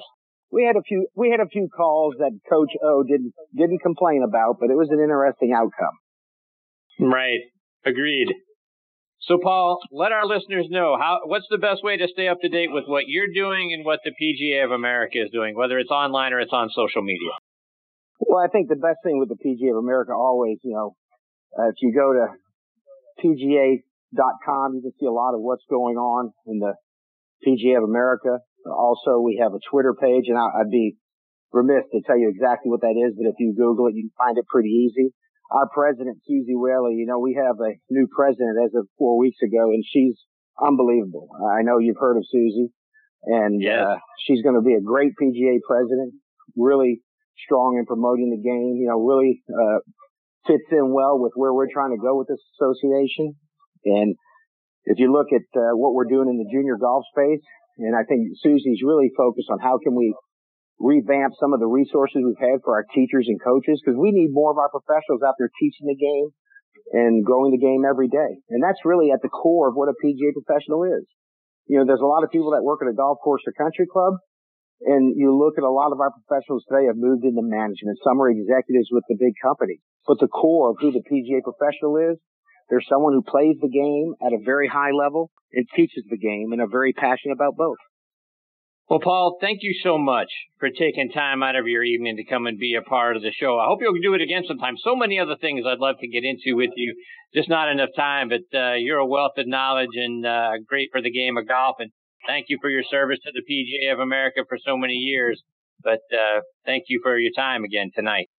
We 0.51 0.65
had 0.65 0.75
a 0.75 0.83
few, 0.85 1.07
we 1.15 1.31
had 1.31 1.39
a 1.39 1.49
few 1.49 1.67
calls 1.75 2.15
that 2.19 2.31
Coach 2.47 2.69
O 2.83 3.03
didn't, 3.03 3.33
didn't 3.55 3.79
complain 3.79 4.21
about, 4.27 4.57
but 4.59 4.69
it 4.69 4.77
was 4.77 4.89
an 4.91 4.99
interesting 4.99 5.51
outcome. 5.55 5.97
Right. 6.99 7.39
Agreed. 7.85 8.27
So, 9.27 9.39
Paul, 9.41 9.79
let 9.91 10.11
our 10.11 10.27
listeners 10.27 10.67
know 10.69 10.97
how 10.99 11.21
what's 11.25 11.47
the 11.49 11.57
best 11.57 11.81
way 11.81 11.95
to 11.95 12.07
stay 12.11 12.27
up 12.27 12.39
to 12.41 12.49
date 12.49 12.71
with 12.71 12.83
what 12.87 13.05
you're 13.07 13.31
doing 13.33 13.71
and 13.73 13.85
what 13.85 13.99
the 14.03 14.11
PGA 14.11 14.65
of 14.65 14.71
America 14.71 15.23
is 15.23 15.31
doing, 15.31 15.55
whether 15.55 15.79
it's 15.79 15.91
online 15.91 16.33
or 16.33 16.41
it's 16.41 16.51
on 16.51 16.69
social 16.75 17.01
media. 17.01 17.31
Well, 18.19 18.43
I 18.43 18.47
think 18.47 18.69
the 18.69 18.75
best 18.75 18.99
thing 19.03 19.19
with 19.19 19.29
the 19.29 19.37
PGA 19.37 19.71
of 19.71 19.77
America 19.77 20.13
always, 20.13 20.57
you 20.63 20.73
know, 20.73 20.95
uh, 21.57 21.69
if 21.69 21.75
you 21.81 21.93
go 21.93 22.13
to 22.13 22.27
PGA.com, 23.21 24.75
you 24.75 24.81
can 24.81 24.91
see 24.99 25.05
a 25.05 25.11
lot 25.11 25.35
of 25.35 25.41
what's 25.41 25.65
going 25.69 25.97
on 25.97 26.31
in 26.47 26.59
the 26.59 26.73
PGA 27.45 27.77
of 27.77 27.83
America. 27.83 28.39
Also, 28.65 29.19
we 29.19 29.39
have 29.41 29.53
a 29.53 29.59
Twitter 29.69 29.93
page, 29.93 30.25
and 30.27 30.37
I'd 30.37 30.71
be 30.71 30.95
remiss 31.51 31.83
to 31.91 32.01
tell 32.05 32.17
you 32.17 32.29
exactly 32.29 32.71
what 32.71 32.81
that 32.81 32.95
is, 32.97 33.13
but 33.17 33.29
if 33.29 33.35
you 33.39 33.53
Google 33.55 33.87
it, 33.87 33.95
you 33.95 34.09
can 34.09 34.15
find 34.17 34.37
it 34.37 34.47
pretty 34.47 34.69
easy 34.69 35.13
our 35.53 35.69
president, 35.69 36.17
Suzy 36.25 36.55
Whaley, 36.55 36.95
you 36.95 37.05
know, 37.05 37.19
we 37.19 37.37
have 37.37 37.55
a 37.61 37.77
new 37.89 38.07
president 38.13 38.57
as 38.65 38.71
of 38.75 38.87
four 38.97 39.17
weeks 39.17 39.37
ago 39.43 39.69
and 39.69 39.83
she's 39.85 40.17
unbelievable. 40.59 41.29
I 41.55 41.61
know 41.61 41.77
you've 41.77 41.99
heard 41.99 42.17
of 42.17 42.25
Suzy, 42.29 42.69
and 43.25 43.61
yes. 43.61 43.85
uh, 43.85 43.95
she's 44.25 44.41
going 44.41 44.55
to 44.55 44.61
be 44.61 44.73
a 44.73 44.81
great 44.81 45.13
PGA 45.21 45.61
president, 45.65 46.13
really 46.57 47.01
strong 47.37 47.77
in 47.77 47.85
promoting 47.85 48.29
the 48.29 48.41
game, 48.41 48.77
you 48.77 48.87
know, 48.87 48.99
really, 49.01 49.41
uh, 49.49 49.79
fits 50.45 50.67
in 50.71 50.91
well 50.93 51.19
with 51.19 51.31
where 51.35 51.53
we're 51.53 51.71
trying 51.71 51.91
to 51.91 52.01
go 52.01 52.17
with 52.17 52.27
this 52.27 52.41
association. 52.59 53.35
And 53.85 54.15
if 54.85 54.99
you 54.99 55.11
look 55.11 55.27
at 55.31 55.47
uh, 55.55 55.75
what 55.75 55.93
we're 55.93 56.09
doing 56.09 56.27
in 56.27 56.37
the 56.37 56.49
junior 56.51 56.75
golf 56.75 57.05
space, 57.15 57.43
and 57.79 57.95
I 57.95 58.03
think 58.03 58.35
Suzy's 58.43 58.83
really 58.83 59.09
focused 59.15 59.49
on 59.49 59.59
how 59.59 59.79
can 59.79 59.95
we 59.95 60.13
revamp 60.79 61.33
some 61.39 61.53
of 61.53 61.59
the 61.59 61.67
resources 61.67 62.21
we've 62.21 62.39
had 62.39 62.59
for 62.63 62.75
our 62.75 62.85
teachers 62.93 63.25
and 63.27 63.39
coaches 63.41 63.79
because 63.79 63.97
we 63.97 64.11
need 64.11 64.29
more 64.31 64.51
of 64.51 64.57
our 64.57 64.69
professionals 64.69 65.23
out 65.23 65.35
there 65.39 65.49
teaching 65.59 65.87
the 65.87 65.95
game 65.95 66.27
and 66.91 67.23
growing 67.23 67.51
the 67.51 67.61
game 67.61 67.87
every 67.87 68.09
day. 68.09 68.43
And 68.49 68.61
that's 68.61 68.83
really 68.83 69.11
at 69.11 69.21
the 69.23 69.31
core 69.31 69.69
of 69.69 69.75
what 69.75 69.87
a 69.87 69.95
PGA 69.95 70.35
professional 70.35 70.83
is. 70.83 71.07
You 71.65 71.79
know, 71.79 71.85
there's 71.87 72.03
a 72.03 72.09
lot 72.09 72.23
of 72.23 72.29
people 72.29 72.51
that 72.51 72.63
work 72.63 72.81
at 72.83 72.91
a 72.91 72.93
golf 72.93 73.17
course 73.23 73.41
or 73.47 73.53
country 73.55 73.87
club 73.87 74.19
and 74.85 75.15
you 75.15 75.37
look 75.37 75.57
at 75.57 75.63
a 75.63 75.71
lot 75.71 75.91
of 75.91 75.99
our 75.99 76.11
professionals 76.11 76.63
today 76.67 76.87
have 76.87 76.97
moved 76.97 77.23
into 77.23 77.41
management. 77.41 77.99
Some 78.03 78.21
are 78.21 78.29
executives 78.29 78.89
with 78.91 79.03
the 79.07 79.15
big 79.19 79.33
companies, 79.41 79.79
but 80.07 80.19
the 80.19 80.27
core 80.27 80.71
of 80.71 80.77
who 80.79 80.91
the 80.91 81.03
PGA 81.03 81.41
professional 81.43 81.97
is, 81.97 82.17
there's 82.69 82.87
someone 82.89 83.13
who 83.13 83.23
plays 83.23 83.57
the 83.61 83.69
game 83.69 84.15
at 84.25 84.33
a 84.33 84.43
very 84.43 84.67
high 84.67 84.91
level 84.91 85.31
and 85.51 85.67
teaches 85.75 86.03
the 86.09 86.17
game 86.17 86.51
and 86.51 86.61
are 86.61 86.67
very 86.67 86.93
passionate 86.93 87.33
about 87.33 87.55
both. 87.55 87.77
Well, 88.89 88.99
Paul, 88.99 89.37
thank 89.39 89.59
you 89.61 89.73
so 89.81 89.97
much 89.97 90.27
for 90.59 90.69
taking 90.69 91.09
time 91.09 91.41
out 91.41 91.55
of 91.55 91.67
your 91.67 91.83
evening 91.83 92.17
to 92.17 92.25
come 92.25 92.47
and 92.47 92.59
be 92.59 92.75
a 92.75 92.81
part 92.81 93.15
of 93.15 93.23
the 93.23 93.31
show. 93.31 93.57
I 93.57 93.65
hope 93.65 93.79
you'll 93.81 93.95
do 94.01 94.13
it 94.13 94.21
again 94.21 94.43
sometime. 94.45 94.75
So 94.83 94.95
many 94.95 95.19
other 95.19 95.37
things 95.39 95.65
I'd 95.65 95.79
love 95.79 95.95
to 96.01 96.07
get 96.07 96.25
into 96.25 96.57
with 96.57 96.71
you, 96.75 96.93
just 97.33 97.47
not 97.47 97.71
enough 97.71 97.89
time. 97.95 98.27
But 98.27 98.43
uh, 98.53 98.73
you're 98.73 98.99
a 98.99 99.07
wealth 99.07 99.37
of 99.37 99.47
knowledge 99.47 99.95
and 99.95 100.25
uh, 100.25 100.51
great 100.67 100.89
for 100.91 101.01
the 101.01 101.11
game 101.11 101.37
of 101.37 101.47
golf. 101.47 101.77
And 101.79 101.91
thank 102.27 102.47
you 102.49 102.57
for 102.61 102.69
your 102.69 102.83
service 102.83 103.19
to 103.25 103.31
the 103.33 103.41
PGA 103.41 103.93
of 103.93 103.99
America 103.99 104.41
for 104.47 104.57
so 104.63 104.77
many 104.77 104.93
years. 104.93 105.41
But 105.83 106.01
uh, 106.11 106.41
thank 106.65 106.85
you 106.87 106.99
for 107.03 107.17
your 107.17 107.31
time 107.35 107.63
again 107.63 107.91
tonight. 107.95 108.29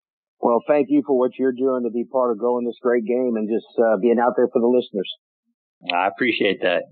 Well, 0.40 0.62
thank 0.66 0.88
you 0.90 1.02
for 1.06 1.18
what 1.18 1.32
you're 1.38 1.52
doing 1.52 1.84
to 1.84 1.90
be 1.90 2.04
part 2.04 2.30
of 2.30 2.38
growing 2.38 2.66
this 2.66 2.78
great 2.82 3.04
game 3.04 3.34
and 3.36 3.48
just 3.48 3.66
uh, 3.78 3.96
being 4.00 4.18
out 4.18 4.34
there 4.36 4.48
for 4.52 4.60
the 4.60 4.66
listeners. 4.66 5.10
I 5.92 6.06
appreciate 6.06 6.60
that. 6.62 6.82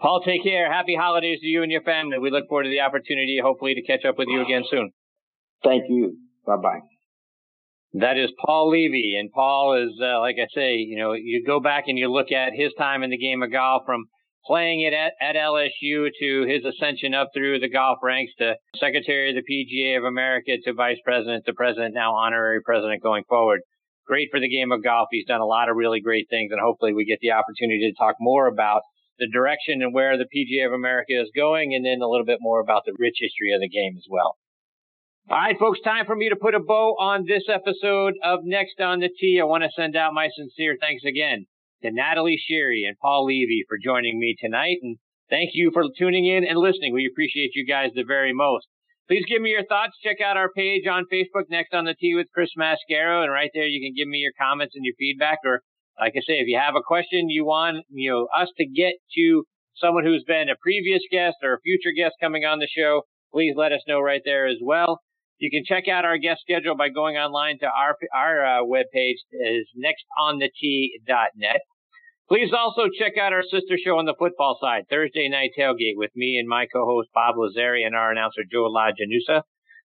Paul, 0.00 0.22
take 0.24 0.44
care. 0.44 0.70
Happy 0.72 0.94
holidays 0.94 1.40
to 1.40 1.46
you 1.46 1.62
and 1.62 1.72
your 1.72 1.82
family. 1.82 2.18
We 2.18 2.30
look 2.30 2.48
forward 2.48 2.64
to 2.64 2.70
the 2.70 2.80
opportunity, 2.80 3.40
hopefully, 3.42 3.74
to 3.74 3.82
catch 3.82 4.04
up 4.04 4.16
with 4.18 4.28
you 4.28 4.42
again 4.42 4.62
soon. 4.70 4.92
Thank 5.64 5.84
you. 5.88 6.18
Bye 6.46 6.56
bye. 6.56 6.80
That 7.94 8.16
is 8.16 8.30
Paul 8.44 8.70
Levy. 8.70 9.16
And 9.18 9.32
Paul 9.32 9.74
is, 9.74 9.98
uh, 10.00 10.20
like 10.20 10.36
I 10.40 10.46
say, 10.54 10.76
you 10.76 10.96
know, 10.98 11.14
you 11.14 11.42
go 11.44 11.58
back 11.58 11.84
and 11.88 11.98
you 11.98 12.12
look 12.12 12.30
at 12.30 12.52
his 12.54 12.72
time 12.78 13.02
in 13.02 13.10
the 13.10 13.18
game 13.18 13.42
of 13.42 13.50
golf 13.50 13.82
from 13.86 14.04
playing 14.46 14.80
it 14.80 14.92
at, 14.92 15.12
at 15.20 15.36
LSU 15.36 16.08
to 16.20 16.46
his 16.46 16.64
ascension 16.64 17.14
up 17.14 17.28
through 17.34 17.60
the 17.60 17.68
golf 17.68 17.98
ranks 18.02 18.32
to 18.38 18.56
Secretary 18.76 19.30
of 19.30 19.36
the 19.36 19.44
PGA 19.44 19.98
of 19.98 20.04
America 20.04 20.52
to 20.64 20.72
Vice 20.72 20.98
President 21.04 21.44
to 21.46 21.52
President, 21.52 21.94
now 21.94 22.14
Honorary 22.14 22.60
President 22.62 23.02
going 23.02 23.24
forward. 23.28 23.60
Great 24.06 24.28
for 24.30 24.40
the 24.40 24.48
game 24.48 24.72
of 24.72 24.82
golf. 24.82 25.08
He's 25.10 25.26
done 25.26 25.42
a 25.42 25.46
lot 25.46 25.68
of 25.68 25.76
really 25.76 26.00
great 26.00 26.28
things, 26.30 26.50
and 26.50 26.60
hopefully 26.60 26.94
we 26.94 27.04
get 27.04 27.18
the 27.20 27.32
opportunity 27.32 27.90
to 27.90 27.98
talk 27.98 28.16
more 28.20 28.46
about 28.46 28.82
the 29.18 29.28
direction 29.30 29.82
and 29.82 29.92
where 29.92 30.16
the 30.16 30.24
PGA 30.24 30.66
of 30.66 30.72
America 30.72 31.12
is 31.12 31.30
going, 31.36 31.74
and 31.74 31.84
then 31.84 32.00
a 32.00 32.08
little 32.08 32.24
bit 32.24 32.38
more 32.40 32.60
about 32.60 32.82
the 32.86 32.94
rich 32.98 33.16
history 33.18 33.52
of 33.52 33.60
the 33.60 33.68
game 33.68 33.94
as 33.98 34.06
well. 34.08 34.36
All 35.28 35.36
right, 35.36 35.58
folks, 35.58 35.80
time 35.84 36.06
for 36.06 36.16
me 36.16 36.30
to 36.30 36.36
put 36.36 36.54
a 36.54 36.60
bow 36.60 36.96
on 36.98 37.26
this 37.28 37.42
episode 37.52 38.14
of 38.24 38.40
Next 38.44 38.80
on 38.80 39.00
the 39.00 39.10
Tee. 39.10 39.38
I 39.42 39.44
want 39.44 39.62
to 39.62 39.70
send 39.76 39.94
out 39.94 40.14
my 40.14 40.30
sincere 40.34 40.78
thanks 40.80 41.04
again 41.04 41.44
to 41.82 41.90
Natalie 41.90 42.40
Sherry 42.48 42.84
and 42.86 42.98
Paul 42.98 43.26
Levy 43.26 43.64
for 43.68 43.78
joining 43.82 44.18
me 44.18 44.36
tonight. 44.38 44.78
And 44.82 44.98
thank 45.30 45.50
you 45.54 45.70
for 45.72 45.84
tuning 45.98 46.26
in 46.26 46.44
and 46.44 46.58
listening. 46.58 46.94
We 46.94 47.08
appreciate 47.10 47.52
you 47.54 47.66
guys 47.66 47.90
the 47.94 48.04
very 48.04 48.32
most. 48.32 48.66
Please 49.08 49.24
give 49.28 49.40
me 49.40 49.50
your 49.50 49.64
thoughts. 49.64 49.96
Check 50.02 50.20
out 50.20 50.36
our 50.36 50.50
page 50.52 50.86
on 50.86 51.06
Facebook, 51.10 51.48
Next 51.48 51.72
on 51.72 51.86
the 51.86 51.94
Tee 51.94 52.14
with 52.14 52.26
Chris 52.34 52.50
Mascaro. 52.58 53.22
And 53.22 53.32
right 53.32 53.50
there, 53.54 53.66
you 53.66 53.80
can 53.80 53.94
give 53.96 54.08
me 54.08 54.18
your 54.18 54.32
comments 54.38 54.74
and 54.76 54.84
your 54.84 54.94
feedback 54.98 55.38
or 55.44 55.62
like 56.00 56.14
I 56.16 56.20
say, 56.20 56.38
if 56.38 56.46
you 56.46 56.58
have 56.58 56.76
a 56.76 56.86
question 56.86 57.28
you 57.28 57.44
want, 57.44 57.84
you 57.90 58.10
know, 58.10 58.28
us 58.36 58.48
to 58.56 58.66
get 58.66 58.94
to 59.16 59.44
someone 59.76 60.04
who's 60.04 60.24
been 60.26 60.48
a 60.48 60.56
previous 60.62 61.02
guest 61.10 61.36
or 61.42 61.54
a 61.54 61.60
future 61.60 61.90
guest 61.96 62.14
coming 62.20 62.44
on 62.44 62.58
the 62.58 62.68
show, 62.68 63.02
please 63.32 63.54
let 63.56 63.72
us 63.72 63.82
know 63.86 64.00
right 64.00 64.22
there 64.24 64.46
as 64.46 64.58
well. 64.62 65.00
You 65.38 65.50
can 65.50 65.62
check 65.64 65.86
out 65.86 66.04
our 66.04 66.18
guest 66.18 66.40
schedule 66.40 66.76
by 66.76 66.88
going 66.88 67.16
online 67.16 67.58
to 67.60 67.66
our 67.66 67.96
our 68.12 68.44
uh, 68.44 68.62
webpage 68.64 69.22
is 69.30 69.68
nextonthetee.net. 69.78 71.60
Please 72.28 72.52
also 72.52 72.88
check 72.98 73.16
out 73.16 73.32
our 73.32 73.44
sister 73.44 73.78
show 73.82 73.98
on 73.98 74.04
the 74.04 74.16
football 74.18 74.58
side, 74.60 74.84
Thursday 74.90 75.28
Night 75.30 75.52
Tailgate, 75.56 75.96
with 75.96 76.10
me 76.14 76.38
and 76.38 76.48
my 76.48 76.66
co-host 76.66 77.08
Bob 77.14 77.36
Lazari 77.36 77.86
and 77.86 77.94
our 77.94 78.10
announcer 78.10 78.42
Joe 78.50 78.68
LaGenusa. 78.68 79.42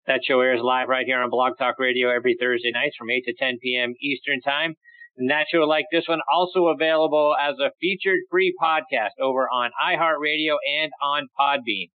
That 0.08 0.22
show 0.26 0.40
airs 0.40 0.62
live 0.64 0.88
right 0.88 1.06
here 1.06 1.22
on 1.22 1.30
Blog 1.30 1.58
Talk 1.60 1.78
Radio 1.78 2.10
every 2.10 2.36
Thursday 2.40 2.72
nights 2.72 2.96
from 2.98 3.12
8 3.12 3.24
to 3.26 3.34
10 3.38 3.60
p.m. 3.62 3.94
Eastern 4.02 4.42
Time. 4.42 4.74
And 5.18 5.30
that 5.30 5.48
show, 5.52 5.60
like 5.60 5.86
this 5.92 6.08
one, 6.08 6.22
also 6.34 6.68
available 6.68 7.36
as 7.40 7.60
a 7.60 7.72
featured 7.80 8.20
free 8.32 8.56
podcast 8.60 9.20
over 9.22 9.48
on 9.50 9.70
iHeartRadio 9.86 10.56
and 10.82 10.92
on 11.04 11.28
Podbean. 11.40 11.90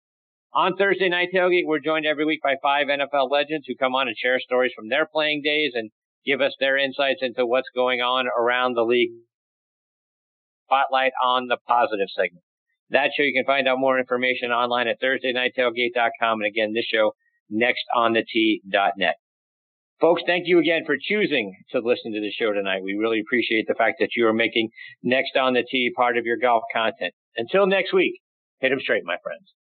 On 0.57 0.75
Thursday 0.75 1.07
Night 1.07 1.29
Tailgate, 1.31 1.67
we're 1.67 1.77
joined 1.77 2.07
every 2.07 2.25
week 2.25 2.41
by 2.41 2.55
five 2.63 2.87
NFL 2.87 3.29
legends 3.29 3.67
who 3.67 3.75
come 3.75 3.93
on 3.93 4.07
and 4.07 4.17
share 4.17 4.39
stories 4.39 4.71
from 4.75 4.89
their 4.89 5.05
playing 5.05 5.43
days 5.45 5.73
and 5.75 5.91
give 6.25 6.41
us 6.41 6.55
their 6.59 6.79
insights 6.79 7.19
into 7.21 7.45
what's 7.45 7.69
going 7.75 8.01
on 8.01 8.25
around 8.25 8.73
the 8.73 8.81
league. 8.81 9.11
Spotlight 10.65 11.11
on 11.23 11.45
the 11.45 11.57
Positive 11.67 12.07
segment. 12.09 12.43
That 12.89 13.11
show, 13.15 13.21
you 13.21 13.35
can 13.37 13.45
find 13.45 13.67
out 13.67 13.77
more 13.77 13.99
information 13.99 14.49
online 14.49 14.87
at 14.87 14.99
ThursdayNightTailgate.com. 14.99 16.41
And 16.41 16.47
again, 16.47 16.73
this 16.73 16.85
show, 16.91 17.13
nextonthetee.net. 17.53 19.15
Folks, 20.01 20.23
thank 20.25 20.47
you 20.47 20.57
again 20.57 20.85
for 20.87 20.95
choosing 20.99 21.53
to 21.69 21.81
listen 21.85 22.13
to 22.13 22.19
the 22.19 22.31
show 22.31 22.51
tonight. 22.51 22.81
We 22.83 22.97
really 22.99 23.19
appreciate 23.19 23.65
the 23.67 23.75
fact 23.75 23.97
that 23.99 24.15
you 24.15 24.25
are 24.25 24.33
making 24.33 24.69
Next 25.03 25.37
on 25.37 25.53
the 25.53 25.63
Tee 25.69 25.91
part 25.95 26.17
of 26.17 26.25
your 26.25 26.37
golf 26.37 26.63
content. 26.73 27.13
Until 27.35 27.67
next 27.67 27.93
week, 27.93 28.21
hit 28.59 28.71
'em 28.71 28.79
straight, 28.79 29.03
my 29.05 29.17
friends. 29.21 29.53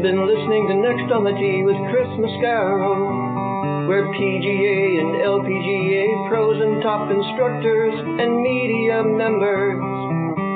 Been 0.00 0.24
listening 0.26 0.64
to 0.68 0.76
Next 0.80 1.12
on 1.12 1.24
the 1.24 1.36
Tee 1.36 1.60
with 1.62 1.76
Chris 1.92 2.08
Mascaro, 2.16 3.86
where 3.86 4.08
PGA 4.16 4.96
and 4.96 5.12
LPGA 5.20 6.28
pros 6.28 6.56
and 6.56 6.82
top 6.82 7.10
instructors 7.12 7.92
and 7.92 8.40
media 8.40 9.04
members 9.04 9.76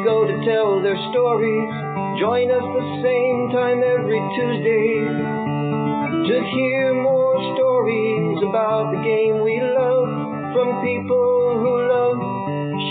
go 0.05 0.25
to 0.25 0.35
tell 0.49 0.81
their 0.81 0.97
stories 1.13 1.69
Join 2.19 2.47
us 2.49 2.63
the 2.63 2.87
same 3.03 3.51
time 3.51 3.83
every 3.83 4.23
Tuesday 4.39 5.03
to 6.31 6.37
hear 6.55 6.95
more 6.95 7.35
stories 7.59 8.39
about 8.49 8.95
the 8.95 9.03
game 9.03 9.43
we 9.43 9.59
love 9.61 10.09
from 10.55 10.79
people 10.87 11.59
who 11.59 11.91
love 11.91 12.19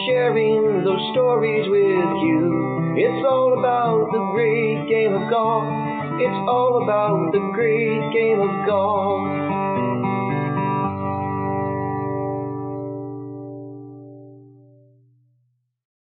sharing 0.06 0.84
those 0.84 1.00
stories 1.16 1.70
with 1.72 2.12
you. 2.20 2.94
It's 3.00 3.26
all 3.26 3.58
about 3.58 4.12
the 4.12 4.28
great 4.36 4.90
game 4.92 5.14
of 5.16 5.30
golf. 5.32 5.83
It's 6.20 6.48
all 6.48 6.84
about 6.84 7.32
the 7.32 7.40
great 7.54 8.14
game 8.14 8.40
of 8.40 8.68
golf. 8.68 9.43